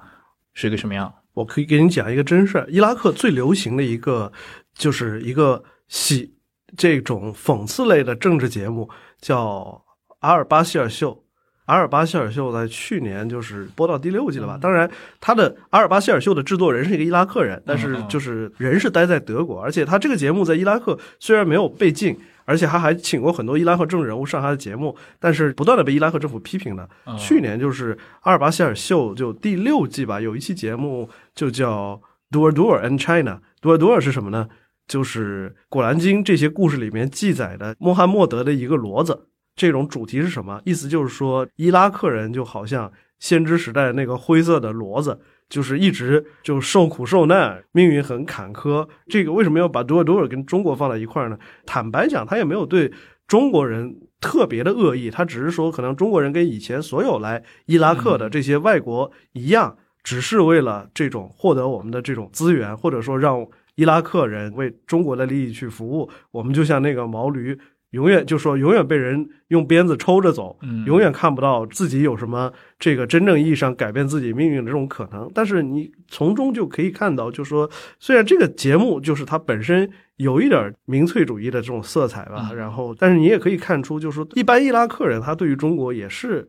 [0.53, 1.13] 是一个什么样？
[1.33, 4.31] 我可以给你讲一个真事儿，伊拉克最流行的一个
[4.73, 5.61] 就是一个。
[5.87, 6.33] 喜
[6.75, 8.89] 这种讽刺类的政治节目
[9.19, 9.83] 叫
[10.19, 11.23] 阿尔巴希尔秀。
[11.65, 14.57] 阿尔巴希尔秀在去年就是播到第六季了吧？
[14.61, 14.89] 当然，
[15.19, 26.87] 他的阿尔巴希尔秀的制作人是一个伊拉克人，但是就是人是待在德国，而且他这个节目在伊拉克虽然没有被禁，而且他还请过很多伊拉克政治人物上他的节目，但是不断的被伊拉克政府批评的。
[27.17, 32.01] 去年就是阿尔巴希尔秀就第六季吧，有一期节目就叫
[32.31, 33.41] Dur and China。
[33.61, 34.47] Dur 是什么呢？
[34.87, 39.27] 就是《古兰经》这些故事里面记载的穆罕默德的一个骡子。
[39.55, 40.61] 这种主题是什么？
[40.65, 45.19] 意思就是说，伊拉克人就好像先知时代那个灰色的骡子，
[45.49, 48.87] 就是一直就受苦受难，命运很坎坷。
[49.07, 51.39] 这个为什么要把多尔多尔跟中国放在一块儿呢？
[51.65, 52.93] 坦白讲，他也没有对
[53.27, 63.43] 中国人特别的恶意，他只是说，可能中国人跟以前所有来伊拉克的这些外国一样，只是为了这种获得我们的这种资源，或者说让
[63.77, 66.07] 伊拉克人为中国的利益去服务。
[66.29, 67.57] 我们就像那个毛驴。
[67.91, 75.31] 永远就说永远被人用鞭子抽着走，永远看不到自己有什么这个真正意义上改变自己命运的这种可能。
[75.33, 77.67] 但是你从中就可以看到，就说
[77.97, 86.45] 虽然这个节目就是它本身有一点民粹主义的这种色彩吧，然后但是你也可以看出，就是说一般伊拉克人他对于中国也是。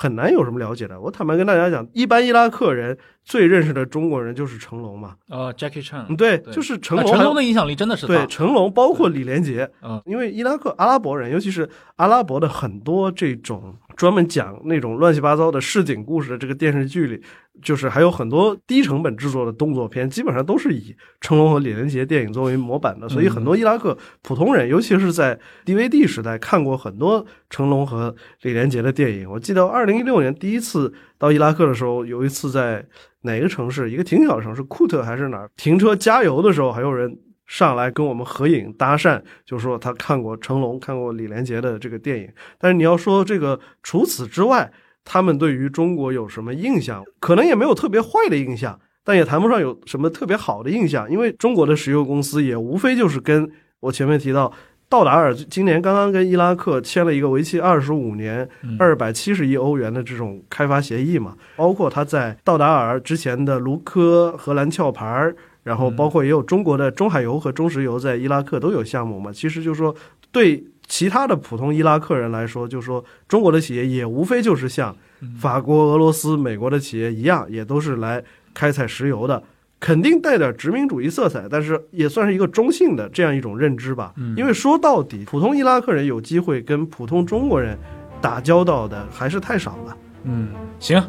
[0.00, 0.98] 很难有什么了解的。
[0.98, 5.14] 我坦白跟大家讲，一般伊拉克人最认识的中国人就是成龙嘛。
[5.28, 6.16] 呃，Jackie Chan。
[6.16, 7.06] 对，就是成龙。
[7.06, 8.14] 成龙的影响力真的是大。
[8.14, 9.70] 对，成龙包括李连杰。
[9.82, 13.74] 嗯，因为伊拉克阿拉伯人，尤其是阿拉伯的很多这种。
[14.00, 17.22] 专门讲那种乱七八糟的市井故事的这个电视剧里，
[17.62, 23.06] 就是还有很多低成本制作的动作片，基本上都是以成龙和李连杰电影作为模板的。
[23.10, 29.30] 所以很多伊拉克普通人，尤其是在 DVD 时代看过很多成龙和李连杰的电影。
[29.30, 32.82] 我记得二零一六年第一次到伊拉克的时候，有一次在
[33.24, 37.18] 哪个城市，一个挺小的城市库特还是哪儿，停车加油的时候，还有人。
[37.50, 42.28] 上来跟我们合影搭讪，就说他看过成龙、看过李连杰的这个电影。
[42.56, 44.70] 但是你要说这个，除此之外，
[45.04, 47.04] 他们对于中国有什么印象？
[47.18, 51.10] 可能也没有特别坏的印象，但也谈不上有什么特别好的印象。
[51.10, 53.50] 因为中国的石油公司也无非就是跟
[53.80, 54.52] 我前面提到，
[54.88, 58.48] 道达尔今年刚刚跟伊拉克签了一个为期二十五年、
[58.78, 61.34] 二百七十亿欧元的这种开发协议嘛。
[61.56, 65.34] 包括他在道达尔之前的卢科荷兰壳牌。
[65.62, 69.94] 然后包括也有中国的中海油和中石油在伊拉克都有项目嘛，其实就是说
[70.32, 74.96] 对其他的普通伊拉克人来说，就是说中国的企业也无非就是像
[75.38, 78.22] 法国、俄罗斯、美国的企业一样，也都是来
[78.52, 79.40] 开采石油的，
[79.78, 84.12] 肯定带点殖民主义色彩，但是也算是一个中性的这样一种认知吧。
[84.36, 87.78] 因为说到底，普通伊拉克人有机会跟普通中国人
[88.20, 89.96] 打交道的还是太少了。
[90.24, 90.48] 嗯，
[90.80, 91.00] 行，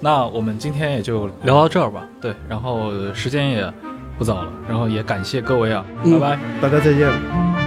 [0.00, 2.08] 那我们今天也就聊到这儿吧。
[2.22, 3.74] 对，然后时间也。
[4.18, 7.65] 不早了，然后也感谢各位啊，拜拜，大家再见。